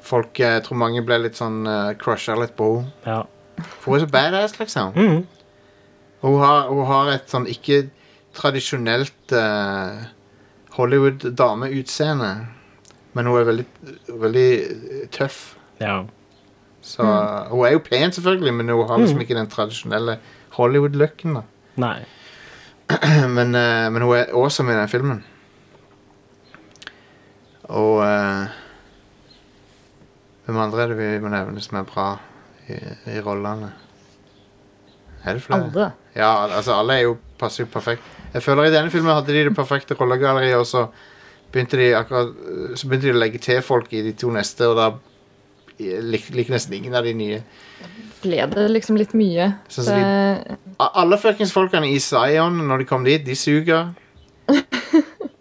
[0.04, 2.92] Folk, eh, jeg tror mange ble litt sånn uh, crusha litt på henne.
[3.06, 3.22] Ja.
[3.80, 4.92] For hun er så badass, liksom.
[4.94, 5.24] Mm.
[6.22, 7.88] Hun, har, hun har et sånn ikke
[8.38, 10.04] tradisjonelt eh,
[10.76, 12.30] Hollywood-dameutseende.
[13.16, 13.66] Men hun er veldig,
[14.26, 14.52] veldig
[15.14, 15.42] tøff.
[15.82, 16.04] ja.
[16.88, 20.14] Så Hun er jo pen, selvfølgelig, men hun har liksom ikke den tradisjonelle
[20.58, 21.40] Hollywood-looken.
[21.80, 21.98] Nei.
[23.36, 25.20] men, eh, men hun er awesome i den filmen.
[27.68, 28.56] Og eh,
[30.48, 32.06] Hvem andre er det vi må nevne som er bra
[32.72, 32.78] i,
[33.12, 33.68] i rollene?
[35.24, 35.66] Er det flere?
[35.66, 35.90] Alle.
[36.16, 38.02] Ja, altså alle er jo passer jo perfekt.
[38.32, 40.86] Jeg føler i denne filmen hadde de det perfekte rollegalleriet, og så
[41.52, 42.32] begynte de akkurat
[42.76, 44.88] Så begynte de å legge til folk i de to neste, og da
[45.78, 47.42] lik- liker nesten ingen av de nye.
[48.22, 49.54] Ble det liksom litt mye.
[49.70, 53.94] Sånn så Det, Alle fuckings folkene i Zion når de kom dit, de suger.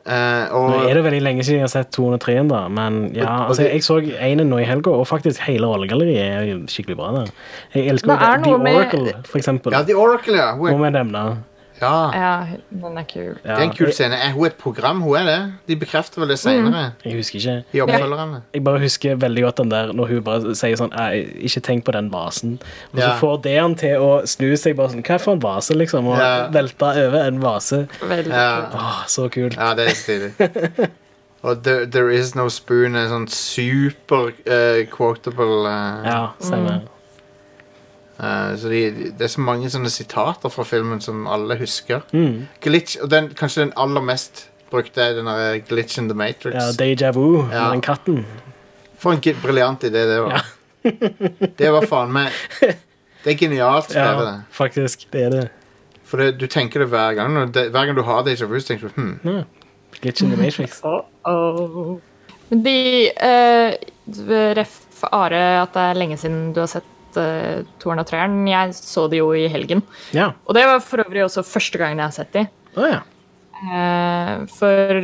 [0.08, 2.62] Uh, og Nå er det veldig lenge siden jeg har sett 203-en, da.
[2.70, 6.22] Men ja, Og- og altså, jeg så enen nå i helga, og faktisk hele rollegalleriet
[6.22, 7.12] er skikkelig bra.
[7.18, 7.32] der.
[7.74, 9.72] Jeg elsker Det The Oracle, med- for eksempel.
[9.74, 10.56] Ja, The Oracle, ja.
[10.56, 11.26] Må vi nevne.
[11.82, 12.12] Ja.
[12.14, 13.36] ja, den er kul.
[13.44, 14.16] Ja, Det er en kul scene.
[14.16, 15.02] Er hun et program?
[15.02, 15.54] Hun er det.
[15.68, 17.56] De bekrefter vel det senere Jeg husker ikke.
[17.74, 18.42] i oppfølgerne.
[18.54, 20.94] Jeg bare husker veldig godt den der når hun bare sier sånn
[21.46, 22.58] Ikke tenk på den vasen.
[22.94, 23.12] Og Ja.
[23.12, 26.08] så får det han til å snu seg bare sånn Hva for en vase, liksom?
[26.08, 26.48] Og Ja.
[26.50, 27.88] velte over en vase.
[28.02, 28.62] Veldig Ja.
[28.62, 28.74] kult.
[28.82, 29.56] Åh, så kult.
[29.58, 30.90] Ja, det er stilig.
[31.44, 36.82] Og there, there Is No Spoon er sånn super uh, quotable uh, Ja, stemmer.
[38.20, 38.82] Eh, Så de,
[39.18, 42.02] det er så mange sånne sitater fra filmen som alle husker.
[42.14, 42.48] Mm.
[42.64, 46.56] Glitch, og den, kanskje den aller mest brukte er den der Glitch in the Matrix.
[46.56, 47.70] Ja, Deja vu med Ja.
[47.72, 48.26] den katten.
[48.98, 50.46] For en briljant idé det var.
[51.58, 52.32] det var faen meg
[53.24, 54.26] Det er genialt skrevet.
[54.26, 54.44] Ja, det.
[54.52, 55.08] faktisk.
[55.12, 55.48] Det er det.
[56.08, 57.38] For det, du tenker det hver gang.
[57.38, 59.44] og det, hver gang du har Deja Vu, så tenker du hm,
[60.02, 60.82] Glitch in the Matrix.
[62.50, 63.74] Men de uh,
[64.56, 66.86] Ref Are, at det er lenge siden du har sett
[67.18, 68.40] uh, toeren og treeren.
[68.50, 69.84] Jeg så de jo i helgen.
[70.16, 70.32] Ja.
[70.46, 72.46] Og det var for øvrig også første gangen jeg har sett de.
[72.78, 73.02] Oh, ja.
[73.66, 75.02] uh, for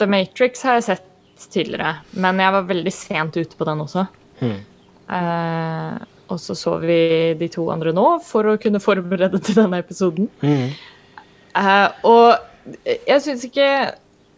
[0.00, 1.10] The Matrix har jeg sett
[1.50, 4.06] tidligere, men jeg var veldig sent ute på den også.
[4.42, 5.94] Eh,
[6.32, 6.98] og så så vi
[7.38, 10.30] de to andre nå for å kunne forberede til denne episoden.
[10.40, 13.66] Eh, og jeg syns ikke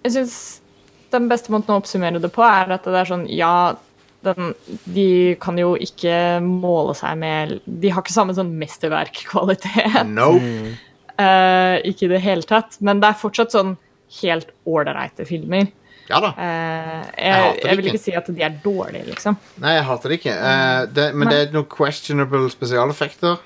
[0.05, 0.35] Jeg syns
[1.15, 3.77] den beste måten å oppsummere det på, er at det er sånn Ja,
[4.27, 4.53] den,
[4.95, 5.09] de
[5.43, 10.03] kan jo ikke måle seg med De har ikke samme sånn mesterverkkvalitet.
[10.11, 10.77] nope.
[11.17, 12.79] Uh, ikke i det hele tatt.
[12.85, 13.77] Men det er fortsatt sånn
[14.21, 15.71] helt ålreite filmer.
[16.07, 16.29] Ja da.
[16.39, 18.03] Uh, Jeg jeg, jeg vil ikke.
[18.05, 19.39] si at de er dårlige, liksom.
[19.63, 20.37] Nei, jeg hater det ikke.
[20.39, 23.41] Uh, det, men det er noen questionable spesialeffekter.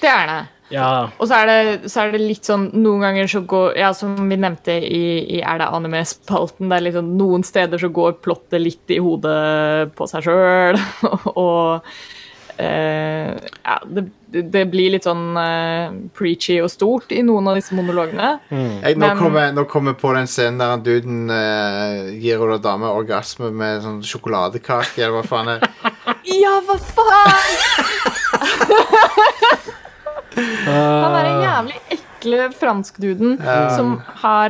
[0.00, 0.42] Det er det.
[0.74, 0.88] Ja.
[1.18, 4.16] Og så er, det, så er det litt sånn Noen ganger så går Ja, som
[4.30, 5.04] vi nevnte i,
[5.36, 9.94] i Er det anime-spalten, det er liksom noen steder så går plottet litt i hodet
[9.94, 10.80] på seg sjøl,
[11.38, 11.86] og
[12.54, 17.74] Uh, Ja, det, det blir litt sånn uh, preachy og stort i noen av disse
[17.74, 18.28] monologene.
[18.50, 22.12] Jeg, nå, Men- kommer jeg, nå kommer jeg på den scenen der han duden uh,
[22.14, 25.66] gir hun dame orgasme med sånn sjokoladekake, eller hva faen er
[26.44, 27.58] Ja, hva faen?!
[30.36, 33.38] Han er en jævlig ekle franskduden
[33.76, 33.88] som
[34.24, 34.48] har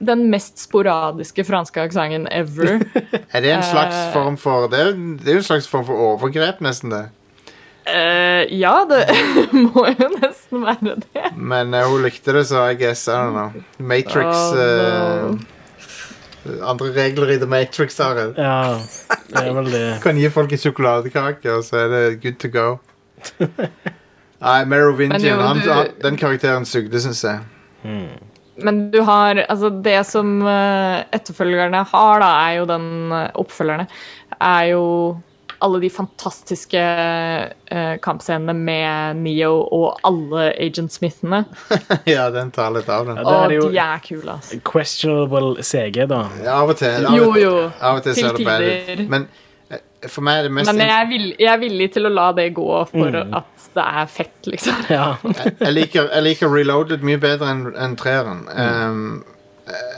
[0.00, 2.80] den mest sporadiske franske aksenten ever.
[3.34, 4.12] Er det en slags Eh.
[4.14, 7.02] form for Det er det er en slags form for overgrep, nesten, det.
[7.90, 9.02] Uh, ja, det
[9.66, 11.26] må jo nesten være det.
[11.36, 13.08] Men uh, hun likte det, så I guess.
[13.08, 13.50] I don't know.
[13.78, 15.30] Matrix Oh, eh,
[16.64, 18.30] Andre regler i The Matrix, Are.
[18.36, 18.78] ja.
[19.28, 19.98] Det er vel det.
[20.02, 22.78] Kan gi folk en sjokoladekake, og så er det good to go.
[24.40, 27.40] Nei, Merovingian, Men jo, han, du- han, den karakteren sugde, syns jeg.
[28.60, 32.86] Men du har Altså, det som eh, etterfølgerne har, da, er jo den
[33.16, 33.86] eh, Oppfølgerne
[34.40, 34.82] er jo
[35.60, 41.42] alle de fantastiske eh, kampscenene med Neo og alle Agent Smithene.
[42.08, 43.18] ja, den tar litt av den.
[43.20, 44.56] Ja, det er Og jo de er kule, altså.
[44.64, 46.22] questionable CG, da.
[46.46, 47.04] Ja, av og til.
[47.10, 47.52] Av, Jo, jo.
[47.76, 49.02] Av og til Til ser det bad tider.
[49.04, 49.10] ut.
[49.12, 49.28] Men
[50.08, 52.28] for meg er det mest Men jeg er, villig, jeg er villig til å la
[52.36, 53.34] det gå for Mm.
[53.36, 54.86] at det er fett, liksom.
[54.90, 55.16] Ja.
[55.60, 58.40] jeg, liker, jeg liker Reloaded mye bedre enn en treeren.
[58.50, 59.02] Um,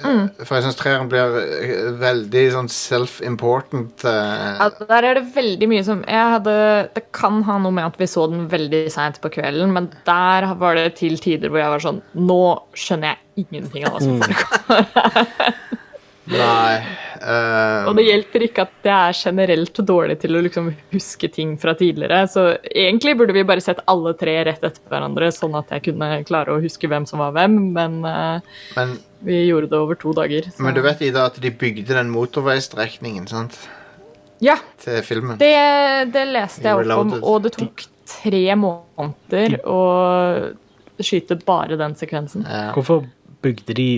[0.05, 0.25] mm.
[0.45, 4.05] For jeg syns treeren blir eh, veldig sånn self-important.
[4.05, 6.57] Uh, Ja, der er det veldig mye som jeg hadde,
[6.99, 10.51] Det kan ha noe med at vi så den veldig seint på kvelden, men der
[10.61, 12.43] var det til tider hvor jeg var sånn Nå
[12.77, 15.57] skjønner jeg ingenting av hva som foregår.
[16.31, 16.77] Nei
[17.19, 21.57] eh, Og det hjelper ikke at jeg er generelt dårlig til å liksom huske ting
[21.61, 22.21] fra tidligere.
[22.31, 26.11] Så egentlig burde vi bare sett alle tre rett etter hverandre, sånn at jeg kunne
[26.29, 28.39] klare å huske hvem som var hvem, men uh,
[28.79, 28.97] men,
[29.27, 30.47] vi gjorde det over to dager.
[30.51, 30.63] Så.
[30.63, 33.59] men du vet Ida at de bygde den motorveistrekningen sant?
[34.43, 35.39] Ja, til filmen.
[35.39, 35.55] det,
[36.15, 39.83] det leste jeg opp om, og det tok tre måneder å
[41.03, 42.47] skyte bare den sekvensen.
[42.47, 42.71] Ja.
[42.75, 43.07] Hvorfor
[43.43, 43.89] bygde de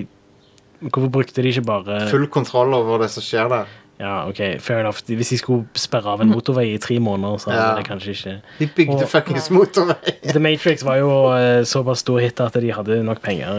[0.90, 3.72] Hvorfor brukte de ikke bare Full kontroll over det som skjer der.
[3.94, 4.98] Ja, ok, fair enough.
[5.06, 7.74] Hvis de skulle sperre av en motorvei i tre måneder, så hadde Ja.
[7.78, 10.14] det kanskje ikke De bygde fuckings motorvei.
[10.34, 13.54] The Matrix var jo eh, såpass stor hit at de hadde nok penger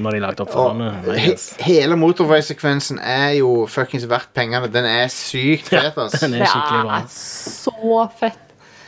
[0.00, 1.18] når de lagde opp oppfølgerne.
[1.20, 1.34] He
[1.68, 4.72] hele motorveisekvensen er jo fuckings verdt pengene.
[4.72, 6.16] Den er sykt fet, ass.
[6.24, 7.02] Den er skikkelig bra.
[7.02, 8.40] Ja, så fett.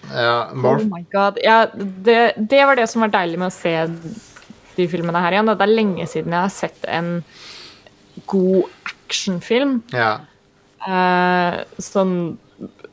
[0.07, 1.43] Ja, Oh my god.
[1.45, 3.76] Ja, det, det var det som var deilig med å se
[4.76, 5.49] de filmene her igjen.
[5.53, 7.18] Det er lenge siden jeg har sett en
[8.26, 9.80] god actionfilm.
[9.94, 10.16] ja.
[10.86, 12.36] Eh, sånn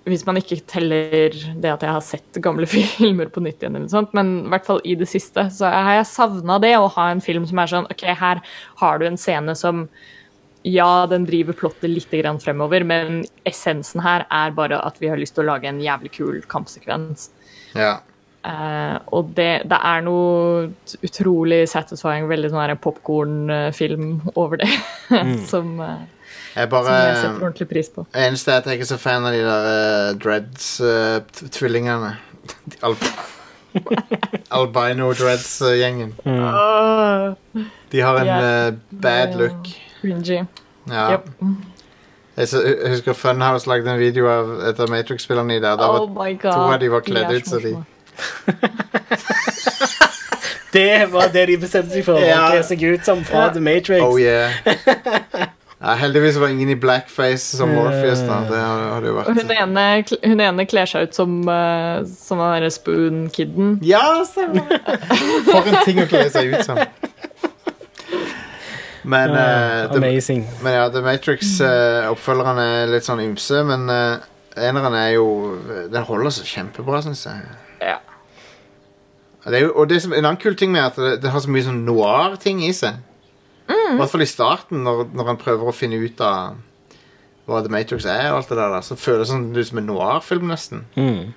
[0.09, 3.88] hvis man ikke teller det at jeg har sett gamle filmer på nytt igjen, eller
[3.88, 6.89] noe sånt, men i hvert fall i det siste, så har jeg savna det å
[6.91, 8.41] ha en film som er sånn OK, her
[8.82, 9.86] har du en scene som
[10.67, 15.19] ja, den driver plottet litt grann fremover, men essensen her er bare at vi har
[15.19, 17.30] lyst til å lage en jævlig kul kampsekvens.
[17.76, 18.01] ja.
[18.44, 20.66] Eh, og det, det er noe
[21.06, 24.68] utrolig satisfying, veldig sånn popkornfilm over det,
[25.52, 26.02] som, uh,
[26.56, 28.04] Jeg som jeg setter ordentlig pris på.
[28.14, 32.16] Eneste er at jeg ikke er så fan av de der uh, Dreads-tvillingene.
[32.86, 32.98] Al
[34.60, 36.12] Albino Dreads-gjengen.
[36.26, 37.34] Åh,
[37.91, 38.68] De har en yeah.
[38.68, 39.68] eh, bad look.
[40.02, 40.44] cringy.
[40.89, 41.12] Ja.
[41.12, 41.30] Yep.
[42.38, 42.48] Jeg,
[42.89, 45.78] husker Funhouse lagde en video av et av Matrix-spillerne i der.
[45.78, 46.52] Da Oh var my god.
[46.52, 47.78] to av de var kledd ut, så de-.
[50.74, 52.17] Det var det de bestemte seg for.
[52.17, 52.47] Ja.
[52.47, 54.01] Å kle seg ut som fra The Matrix.
[54.01, 54.49] Oh yeah.
[55.84, 58.21] Ja, heldigvis var ingen i blackface som Morpheus.
[58.24, 59.84] da Det hadde jo vært hun ene,
[60.24, 63.74] hun ene kler seg ut som, uh, som den derre Spoon-kiden.
[63.84, 64.63] Ja, stemmer!
[65.49, 66.80] For en ting å kle seg ut som.
[69.03, 70.45] Men, uh, The, Amazing.
[70.63, 74.24] men ja, The Matrix-oppfølgerne er litt sånn ymse, men uh,
[74.55, 75.28] eneren er jo
[75.91, 77.43] Den holder seg kjempebra, syns jeg.
[79.44, 81.32] Det er jo, og det som, en annen kul ting med er at det, det
[81.34, 83.02] har så mye sånn noir-ting i seg.
[83.94, 86.56] I hvert fall i starten, når, når han prøver å finne ut av
[87.50, 89.89] hva The Matrix er, og alt det der, så føles det sånn ut som en
[89.89, 90.86] noir-film, nesten.
[90.96, 91.34] Mm.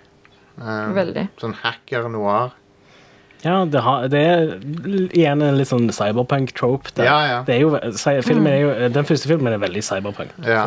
[0.57, 1.27] Um, Veldig.
[1.43, 2.55] Sånn hacker-noir.
[3.43, 4.55] Ja, det, har, det er
[5.15, 6.95] igjen en litt sånn cyberpunk-trope.
[7.05, 7.59] Ja, ja.
[7.61, 10.65] Jo, den første filmen er veldig cyberpunk, Ja.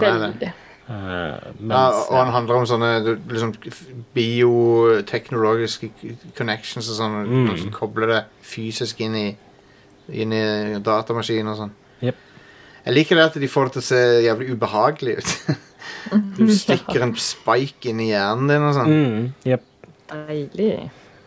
[0.00, 0.52] Veldig.
[0.88, 1.36] Eh,
[1.68, 2.90] Ja, og han handler om sånne
[3.30, 3.52] liksom,
[4.16, 5.90] bioteknologiske
[6.36, 7.16] connections og sånn.
[7.28, 7.50] Mm.
[7.60, 9.26] Som kobler det fysisk inn i,
[10.12, 10.42] inn i
[10.84, 11.74] datamaskinen og sånn.
[12.02, 12.16] Yep.
[12.82, 15.34] Jeg liker det at de får det til å se jævlig ubehagelig ut.
[16.38, 18.90] du stikker en spike inn i hjernen din og sånn.
[18.92, 19.68] mm, Yep.
[20.12, 20.72] Deilig.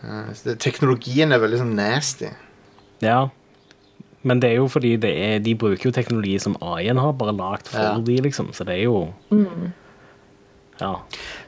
[0.06, 2.28] Ja, så det, teknologien er veldig sånn nasty.
[3.01, 3.24] Ja.
[4.26, 7.36] Men det er jo fordi det er, de bruker jo teknologi som AI-en har bare
[7.38, 7.97] lagd for Ja.
[8.01, 8.51] de, liksom.
[8.57, 9.03] Så det er jo
[10.82, 10.95] Ja.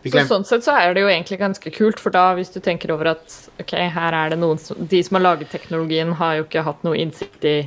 [0.05, 2.93] Så sånn sett så er det jo egentlig ganske kult, for da hvis du tenker
[2.93, 6.45] over at ok, her er det noen som, De som har laget teknologien, har jo
[6.45, 7.57] ikke hatt noe innsikt i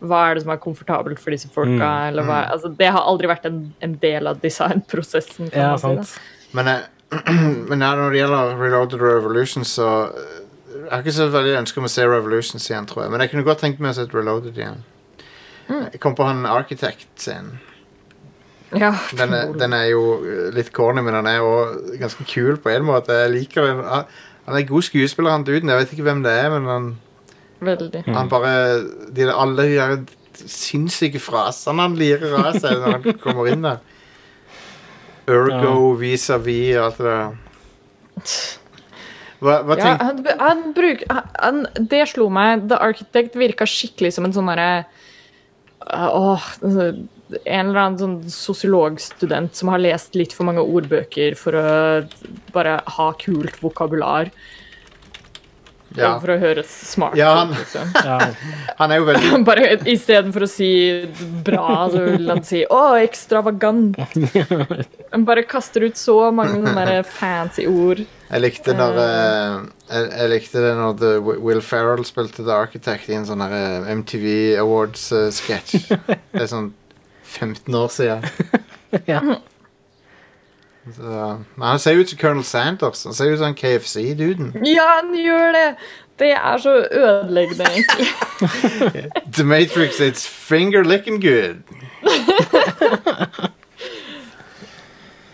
[0.00, 3.28] hva er det som er komfortabelt for disse folka, eller hva altså, Det har aldri
[3.28, 5.50] vært en, en del av designprosessen.
[5.50, 6.20] kan ja, man si sant.
[6.52, 6.84] men
[7.68, 10.40] men ja, når det gjelder Reloaded Revolution, så eh,
[10.86, 13.10] Jeg har ikke så veldig ønske om å se Revolutions igjen, tror jeg.
[13.12, 14.84] Men jeg kunne godt tenkt meg å se Reloaded igjen.
[15.68, 17.56] Jeg kom på han Architect-scenen.
[18.76, 21.50] Ja, Den, er- den er jo eh, litt corny, men han er jo
[22.00, 23.14] ganske kul på en måte.
[23.24, 23.82] Jeg liker den.
[24.46, 25.70] Han er god skuespiller, han duden.
[25.70, 26.88] Jeg vet ikke hvem det er, men han,
[27.66, 28.02] veldig.
[28.14, 28.52] han bare
[29.14, 29.96] de, Alle de der
[30.36, 33.78] sinnssyke frasene han lirer av seg når han kommer inn der.
[35.26, 37.32] Ergo, vis-à-vis og alt det der.
[39.40, 42.66] Hva, hva Ja, han, han bruk, han, det slo meg.
[42.70, 44.86] The Architect virka skikkelig som en sånn derre
[45.86, 46.46] Åh,
[47.44, 51.66] en eller annen sånn sosiologstudent som har lest litt for mange ordbøker for å
[52.54, 54.30] bare ha kult vokabular.
[55.94, 56.18] Ja.
[56.20, 57.92] For å høres smart Ja, han- Liksom.
[58.04, 58.18] Ja.
[58.80, 60.68] Han er jo veldig Bare Istedenfor å si
[61.46, 63.96] bra, så vil han si 'å, ekstravagant'.
[65.12, 68.02] Han bare kaster ut så mange sånne fancy ord.
[68.26, 69.56] Jeg likte når eh,
[69.92, 73.86] jeg, jeg likte det når The Will Ferrell spilte The Architect i en sånn eh,
[73.94, 75.86] MTV Awards-sketsj.
[76.34, 76.72] det er sånn
[77.36, 78.26] 15 år siden.
[79.06, 79.20] Ja.
[80.94, 83.04] Så, men han ser ut som Colonel Sanders.
[83.04, 84.52] Han ser ut som KFC-duden.
[84.66, 85.76] Ja, han gjør det!
[86.18, 88.06] Det er så ødeleggende, egentlig.
[89.34, 91.56] The Matrix, it's finger licking good.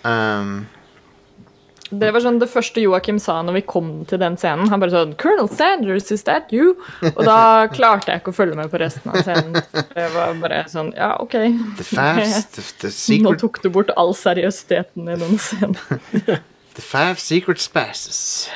[0.12, 0.66] um,
[1.92, 4.70] Det var sånn det første Joakim sa når vi kom til den scenen.
[4.72, 6.76] Han bare sånn 'Colonel Sanders, is that you?'
[7.12, 9.60] Og da klarte jeg ikke å følge med på resten av scenen.
[9.92, 11.36] Det var bare sånn Ja, OK.
[11.76, 15.76] the fast, the, the, Nå tok du bort all seriøsiteten i denne scenen.
[16.76, 18.48] the five Secret Spasses.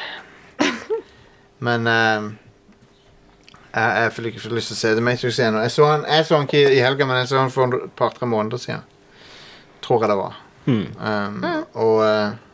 [1.59, 2.33] Men um,
[3.75, 5.61] jeg, jeg fikk ikke lyst til å se The Matrix igjen.
[5.61, 7.93] Jeg så han, jeg så han ikke i helga, men jeg så han for et
[7.97, 8.85] par-tre måneder siden.
[9.85, 10.43] Tror jeg det var.
[10.67, 11.45] Um,
[11.79, 12.46] og uh,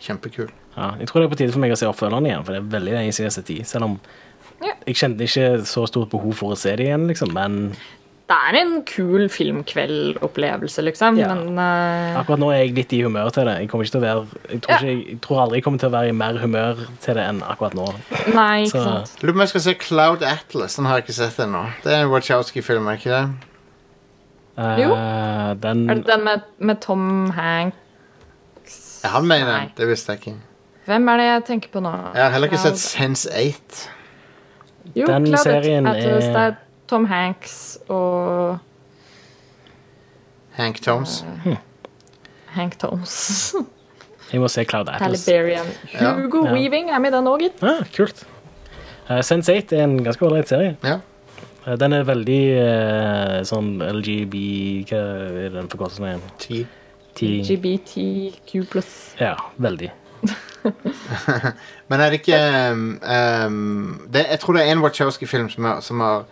[0.00, 0.50] kjempekul.
[0.76, 2.60] Ja, jeg tror det er på tide for meg å se oppfølgeren igjen, for det
[2.62, 3.62] er veldig lenge siden jeg har sett de.
[3.64, 4.00] Selv om
[4.62, 4.74] Ja.
[4.86, 7.32] jeg kjente ikke så stort behov for å se det igjen, liksom.
[7.32, 7.74] Men
[8.30, 11.34] Det er en kul filmkveldopplevelse, liksom, Ja.
[11.34, 12.20] men uh...
[12.20, 13.56] akkurat nå er jeg litt i humør til det.
[13.58, 14.76] Jeg, kommer ikke til å være, jeg, tror, Ja.
[14.78, 17.42] ikke, jeg tror aldri jeg kommer til å være i mer humør til det enn
[17.42, 17.88] akkurat nå.
[18.34, 19.16] Nei, ikke Så- sant.
[19.22, 20.76] Lurer på om jeg skal se Cloud Atlas.
[20.76, 21.64] Den har jeg ikke sett ennå.
[21.82, 23.28] Det er en Wachowski-film, er ikke det?
[24.78, 24.92] Jo.
[24.94, 27.74] Eh, den Er det den med, med Tom Hank
[29.04, 29.60] Ja, han mener Nei.
[29.66, 29.72] den.
[29.76, 30.34] Det visste jeg ikke.
[30.86, 31.90] Hvem er det jeg tenker på nå?
[32.14, 33.88] Jeg har heller ikke sett Sense8.
[34.96, 36.54] Jo, Den Cloud serien Atlas, er- Det er
[36.88, 38.58] Tom Hanks og
[40.56, 41.24] Hank Toms.
[42.56, 43.54] Hank Toms.
[44.32, 45.24] Jeg må se Cloud Atlas.
[45.24, 45.66] Taliberian.
[45.94, 46.12] Ja.
[46.14, 46.52] Hugo Ja.
[46.54, 47.62] Weaving er med i den òg, gitt.
[47.62, 48.24] Ah, kult.
[49.10, 50.76] Uh, Sense8 er en ganske ålreit serie.
[50.84, 50.98] Ja.
[51.66, 54.34] Eh, den er veldig eh, sånn LGB
[54.88, 55.00] Hva
[55.44, 56.22] er den forkortelsen igjen?
[56.40, 56.60] Ti.
[57.20, 58.92] T- GBTQ pluss.
[59.20, 59.90] Ja, veldig.
[61.88, 62.38] Men er det ikke
[62.72, 66.24] um, um, det, Jeg tror det er en Wachowski-film som, er- som, har,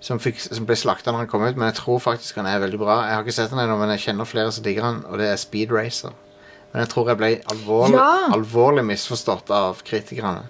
[0.00, 2.62] som, fikk, som ble slakta når han kom ut, men jeg tror faktisk han er
[2.62, 3.00] veldig bra.
[3.08, 5.28] Jeg har ikke sett den ennå, men jeg kjenner flere som digger han, og det
[5.32, 6.14] er Speed Racer.
[6.72, 8.32] Men jeg tror jeg ble alvorlig, Ja!
[8.36, 10.46] alvorlig misforstått av kritikerne.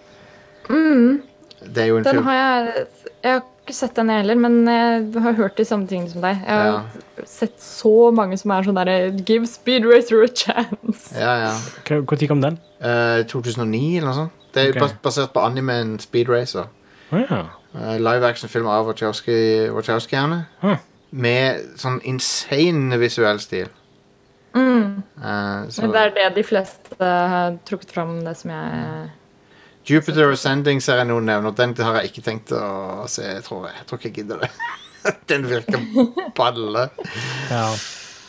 [0.69, 2.87] Det er jo en Den film har jeg
[3.25, 6.41] Jeg ikke sett den jeg heller, men jeg har hørt de samme tingene som deg.
[6.43, 8.97] Jeg har sett så mange som er sånn derre
[9.29, 11.13] Give Speed Racer a chance.
[11.15, 11.55] Ja, ja.
[11.91, 12.59] Når kom den?
[12.83, 14.45] Uh, 2009 eller noe sånt.
[14.57, 14.99] Det er okay.
[15.05, 16.71] basert på animen Speed Racer.
[17.13, 17.45] Oh, ja.
[17.77, 20.47] Uh, live action-film av Wachowski- Wachowskiene.
[20.65, 20.81] Huh.
[21.11, 23.69] Med sånn insane visuell stil.
[25.25, 29.11] Eh, så Men det er det de fleste har trukket fram, det som jeg
[29.89, 31.55] Jupiter Ascending ser jeg noen nevner.
[31.57, 33.77] Den har jeg ikke tenkt å se, tror jeg.
[33.81, 34.51] Jeg tror ikke jeg gidder det.
[35.31, 35.87] Den virker
[36.37, 36.89] balle.
[37.51, 37.69] ja.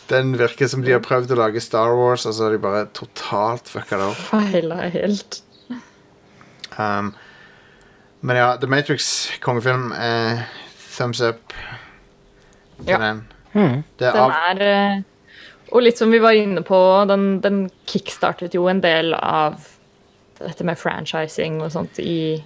[0.10, 2.86] Den virker som de har prøvd å lage Star Wars, og så har de bare
[2.98, 4.22] totalt fucka det opp.
[4.32, 5.42] feila helt.
[6.80, 7.12] Um,
[8.26, 10.48] men ja, The Matrix kongefilm er
[10.96, 11.54] thumbs up
[12.88, 12.98] Ja.
[12.98, 13.22] den.
[13.54, 13.84] Hmm.
[14.00, 15.02] Det er Den er eh,
[15.74, 16.80] Og litt som vi var inne på,
[17.10, 19.62] den, den kickstartet jo en del av
[20.40, 22.44] dette med franchising og sånt i,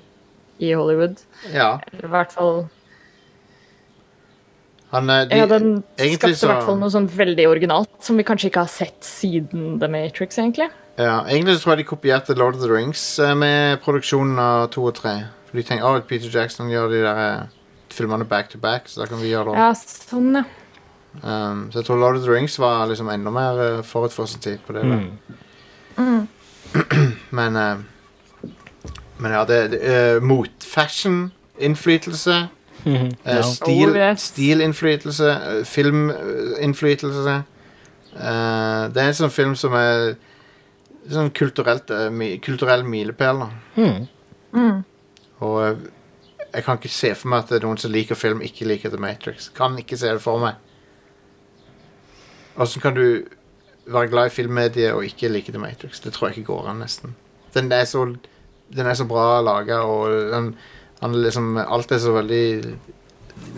[0.59, 1.19] i Hollywood.
[1.53, 2.65] ja, Eller i hvert fall
[4.93, 8.17] han, eh, de, Ja, den skapte i så- hvert fall noe sånn veldig originalt, som
[8.17, 10.69] vi kanskje ikke har sett siden The Matrix, egentlig.
[10.97, 14.69] Ja, egentlig så tror jeg de kopierte Lord of the Rings eh, med produksjonen av
[14.69, 15.25] to og tre.
[15.49, 17.47] For de tenker at Peter Jackson gjør de der eh,
[17.89, 19.57] filmene back to back, så da kan vi gjøre det.
[19.57, 20.43] Ja, sånn, ja.
[21.23, 24.39] Um, så jeg tror Lord of the Rings var liksom enda mer forut for sin
[24.41, 24.81] tid på det.
[24.81, 26.27] der.
[27.37, 27.77] men uh,
[29.19, 32.47] Men ja, det, er uh, Motfashion-innflytelse.
[32.85, 33.05] Mhm.
[33.23, 33.41] eh, ja.
[33.41, 34.21] stil, Oh, yes.
[34.33, 35.29] Stilinnflytelse.
[35.31, 37.43] eh, Filminnflytelse.
[38.13, 40.15] Eh, det er en sånn film som er
[41.09, 43.45] sånn kulturelt, eh, mi, kulturell milepæl.
[43.77, 44.07] Mm.
[44.53, 44.83] Mm.
[45.39, 45.75] Og eh,
[46.53, 48.89] jeg kan ikke se for meg at det er noen som liker film, ikke liker
[48.93, 49.49] The Matrix.
[49.55, 50.53] Kan ikke se det for meg.
[52.61, 53.23] Åssen kan du
[53.85, 56.01] være glad i filmmediet og ikke like The Matrix?
[56.03, 57.15] Det tror jeg ikke går an, nesten.
[57.55, 58.05] Den er så,
[58.73, 60.53] den er så bra laga, og den,
[61.01, 62.45] han liksom, alt er så veldig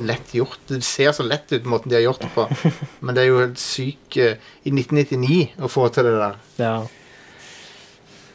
[0.08, 0.60] lett gjort.
[0.68, 2.48] Det ser så lett ut, måten de har gjort det på.
[3.06, 6.46] Men det er jo helt syk eh, I 1999 å få til det der.
[6.62, 6.78] ja.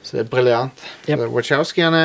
[0.01, 0.81] Så det er briljant.
[1.07, 1.21] Yep.
[1.31, 2.01] Wachowskiene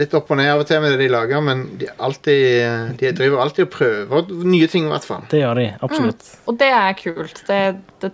[0.00, 3.12] litt opp og ned av og til med det de lager, men de, alltid, de
[3.14, 5.26] driver alltid og prøver nye ting, i hvert fall.
[5.30, 5.66] Det gjør de.
[5.84, 6.30] Absolutt.
[6.48, 7.42] Og det er kult.
[7.48, 7.60] Det,
[8.02, 8.12] det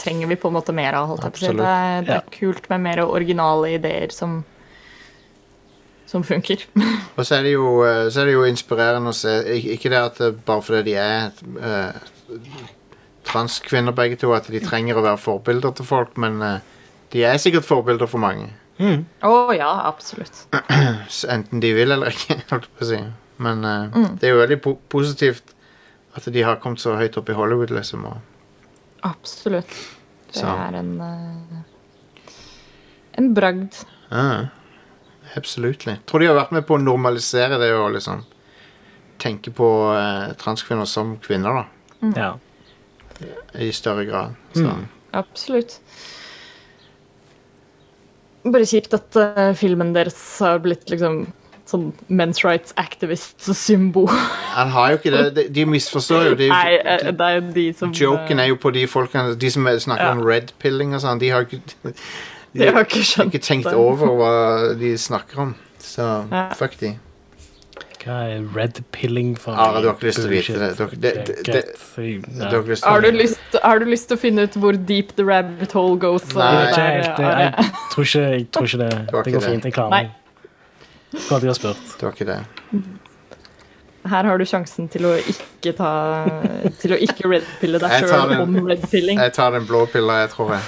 [0.00, 2.20] trenger vi på en måte mer av, holdt jeg på å Det, er- det Ja.
[2.22, 4.40] er kult med mer originale ideer som,
[6.06, 6.64] som funker.
[7.16, 9.34] Og så er det jo, eh, så er det jo inspirerende å se
[9.76, 12.00] Ikke det at det, bare fordi de er uh,
[13.30, 16.58] transkvinner begge to, at de trenger å være forbilder til folk, men uh,
[17.12, 18.48] de er sikkert forbilder for mange.
[18.80, 20.46] Å ja, absolutt.
[21.34, 23.00] Enten de vil eller ikke, holdt jeg på å si.
[23.40, 25.52] Men eh, det er jo veldig po positivt
[26.16, 28.06] at de har kommet så høyt opp i Hollywood, liksom.
[28.08, 28.29] Og,
[29.06, 29.74] Absolutt.
[30.30, 30.46] Det Så.
[30.46, 31.60] er en eh,
[33.20, 33.74] en bragd.
[34.08, 34.44] Ah,
[35.36, 35.86] absolutt.
[36.06, 38.22] Tror de har vært med på å normalisere det og liksom
[39.20, 41.66] tenke på eh, transkvinner som kvinner, da.
[42.16, 42.30] Ja.
[43.60, 44.38] i større grad.
[44.56, 44.70] Så.
[45.12, 45.74] Absolutt.
[48.46, 51.26] Bare kjipt at uh, filmen deres har blitt liksom
[51.70, 54.08] sånn men's rights activist-symbol.
[54.56, 55.22] Han har jo ikke det.
[55.36, 56.34] De, de misforstår jo.
[56.40, 59.50] De, Nei, eh, det er jo de som Joken er jo på de folkene De
[59.54, 60.12] som snakker Ja.
[60.16, 61.94] om red pilling og sånn, de har ikke de,
[62.58, 63.76] De har ikke skjønt ikke tenkt det.
[63.78, 64.32] over hva
[64.78, 65.54] de snakker om.
[65.78, 66.02] Så
[66.32, 66.48] Ja.
[66.58, 66.96] fuck de.
[68.00, 70.68] Hva er red pilling for Are, du har ikke lyst til å vite det.
[70.78, 74.72] Du- det- det- det- har du, lyst, har du lyst til å finne ut hvor
[74.72, 76.24] deep the rabbit hole goes?
[76.34, 76.48] Nei.
[76.64, 78.90] Jeg jeg, jeg, tror ikke, jeg tror ikke det.
[79.24, 79.64] Det går fint.
[79.64, 80.02] Jeg klarer Nei.
[80.02, 80.10] meg.
[81.10, 81.94] Godt hadde jeg har spurt.
[81.98, 82.40] Det var ikke det.
[84.10, 85.90] Her har du sjansen til å ikke ta
[86.80, 89.20] Til å ikke redpille deg Jeg tar sjøl om redpilling.
[89.20, 90.62] Jeg tar den blå pilla, jeg tror jeg.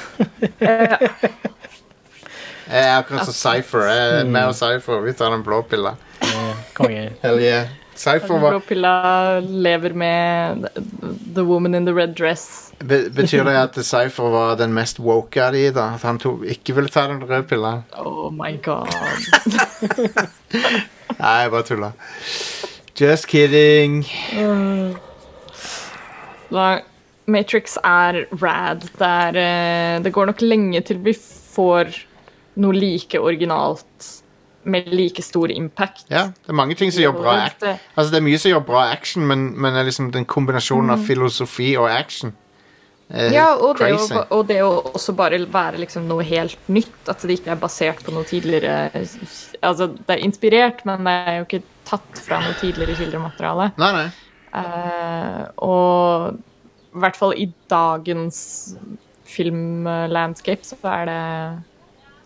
[2.73, 3.87] Jeg er akkurat som Cypher.
[3.89, 5.01] Jeg er og Cypher.
[5.05, 5.97] Vi tar den blå pilla.
[6.25, 7.09] Eh, Konge.
[7.25, 7.73] Hell yeah.
[8.03, 10.69] Cypher var Blåpilla lever med
[11.35, 12.73] the woman in the red dress.
[12.79, 15.93] Be Betyr det at Cypher var den mest woke av de, da?
[15.95, 17.73] At han tok, ikke ville ta den røde pilla?
[17.95, 18.91] Oh my god.
[21.21, 21.93] Nei, jeg bare tulla.
[22.99, 24.03] Just kidding.
[26.51, 26.67] Da,
[27.31, 28.89] Matrix er rad.
[28.99, 31.15] Det, er, uh, det går nok lenge til vi
[31.55, 31.95] får
[32.59, 34.11] noe like originalt
[34.65, 36.05] med like stor impact.
[36.11, 38.85] Ja, det er mange ting som gjør bra Altså, det er mye som gjør bra
[38.93, 42.35] action, men, men liksom den kombinasjonen av filosofi og action
[43.13, 43.29] Mm.
[43.35, 46.95] Ja, og det, å, og det å også bare være liksom noe helt nytt.
[47.11, 48.89] At det ikke er basert på noe tidligere
[49.61, 53.69] Altså, det er inspirert, men det er jo ikke tatt fra noe tidligere kildemateriale.
[53.83, 54.07] Nei, nei.
[54.53, 56.41] Uh, og
[56.93, 58.39] i hvert fall i dagens
[59.33, 61.21] filmlandscape så er det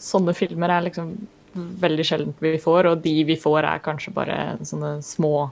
[0.02, 1.14] Sånne filmer er liksom
[1.56, 5.50] veldig sjeldent vi får, og de vi får, er kanskje bare sånne små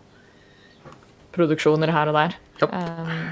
[1.34, 2.36] produksjoner her og der.
[2.60, 2.74] Japp.
[2.74, 3.24] Um,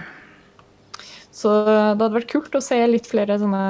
[1.32, 3.66] så det hadde vært kult å se litt flere sånne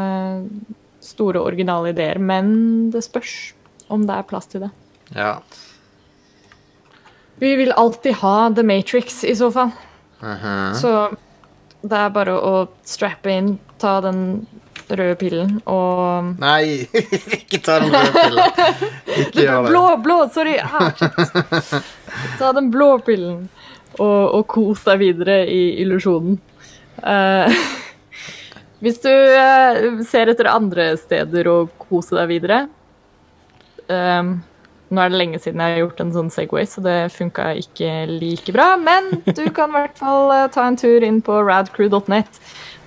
[1.03, 3.53] store, originale ideer, men det spørs
[3.93, 4.73] om det er plass til det.
[5.17, 5.37] Ja.
[7.43, 9.73] Vi vil alltid ha The Matrix, i så fall.
[10.23, 10.75] Mhm.
[10.79, 10.93] Så
[11.83, 14.47] det er bare å strappe inn, ta den
[14.91, 16.89] røde pillen og Nei,
[17.39, 18.87] ikke ta den røde pillen.
[19.23, 19.71] Ikke gjør det.
[19.71, 20.19] Blå, blå!
[20.35, 20.57] Sorry!
[20.59, 21.83] Ah.
[22.39, 23.47] Ta den blå pillen
[24.01, 26.39] og, og kos deg videre i illusjonen.
[27.03, 27.49] Uh,
[28.85, 32.59] hvis du uh, ser etter andre steder å kose deg videre
[33.89, 34.33] eh,
[34.93, 38.03] Nå er det lenge siden jeg har gjort en sånn Segway, så det funka ikke
[38.11, 38.75] like bra.
[38.77, 42.43] Men du kan i hvert fall uh, ta en tur inn på radcrew.net.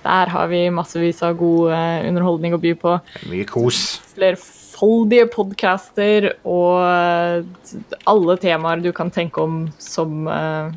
[0.05, 2.97] Der har vi massevis av god eh, underholdning å by på
[3.31, 3.97] Mye kos.
[4.13, 7.77] flerfoldige podcaster og eh,
[8.11, 10.75] alle temaer du kan tenke om som eh,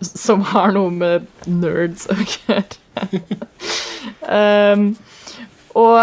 [0.00, 2.64] Som har noe med nerds å gjøre.
[4.72, 4.86] um,
[5.76, 5.98] og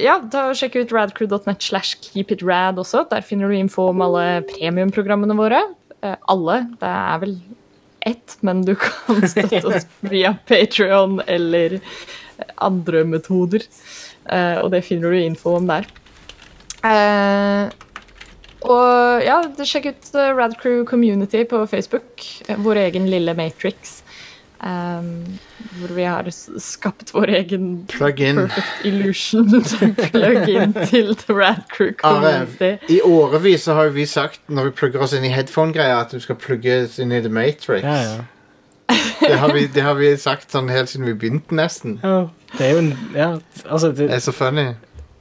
[0.00, 3.02] ja, da sjekk ut radcrew.net slash keepitrad også.
[3.10, 5.60] Der finner du info om alle premiumprogrammene våre.
[6.00, 6.62] Uh, alle.
[6.80, 7.36] Det er vel
[8.00, 11.80] ett, men du kan støtte oss via Patrion eller
[12.56, 13.66] andre metoder.
[14.30, 15.88] Uh, og det finner du info om der.
[16.80, 17.68] Uh,
[18.60, 22.26] og ja, sjekk ut eh, Radcrew Community på Facebook.
[22.60, 24.02] Vår egen lille Matrix.
[24.60, 25.38] Um,
[25.80, 26.26] hvor vi har
[26.60, 29.48] skapt vår egen perfect illusion
[30.10, 32.74] plug-in til The Rat Crew Community.
[32.92, 36.36] I årevis har vi sagt når vi plugger oss inn i headphone-greia, at du skal
[36.36, 37.86] plugges inn i The Matrix.
[37.88, 38.20] Ja, ja.
[39.20, 41.96] Det, har vi, det har vi sagt sånn helt siden vi begynte, nesten.
[42.04, 42.26] ja.
[42.58, 43.28] Det er jo en Ja,
[43.64, 44.64] altså, Det det, er så funny.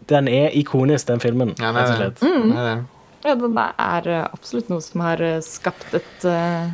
[0.10, 1.56] den er ikonisk, den filmen.
[1.62, 2.08] Ja, nei, rett og nei.
[2.10, 2.24] slett.
[2.50, 2.78] Nei, nei.
[3.24, 6.72] Ja, den er absolutt noe som har eh, skapt et eh,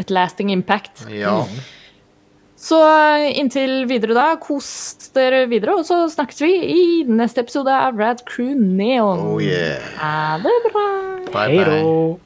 [0.00, 1.04] et lasting impact.
[1.12, 1.42] Ja.
[2.64, 4.66] Så eh, inntil videre da, kos
[5.14, 9.20] dere videre, og så snakkes vi i neste episode av Rad Crew Neon.
[9.34, 9.82] Oh yeah.
[10.00, 10.86] Ha det bra!
[11.34, 11.66] Bye Hei bye.
[11.68, 12.20] da.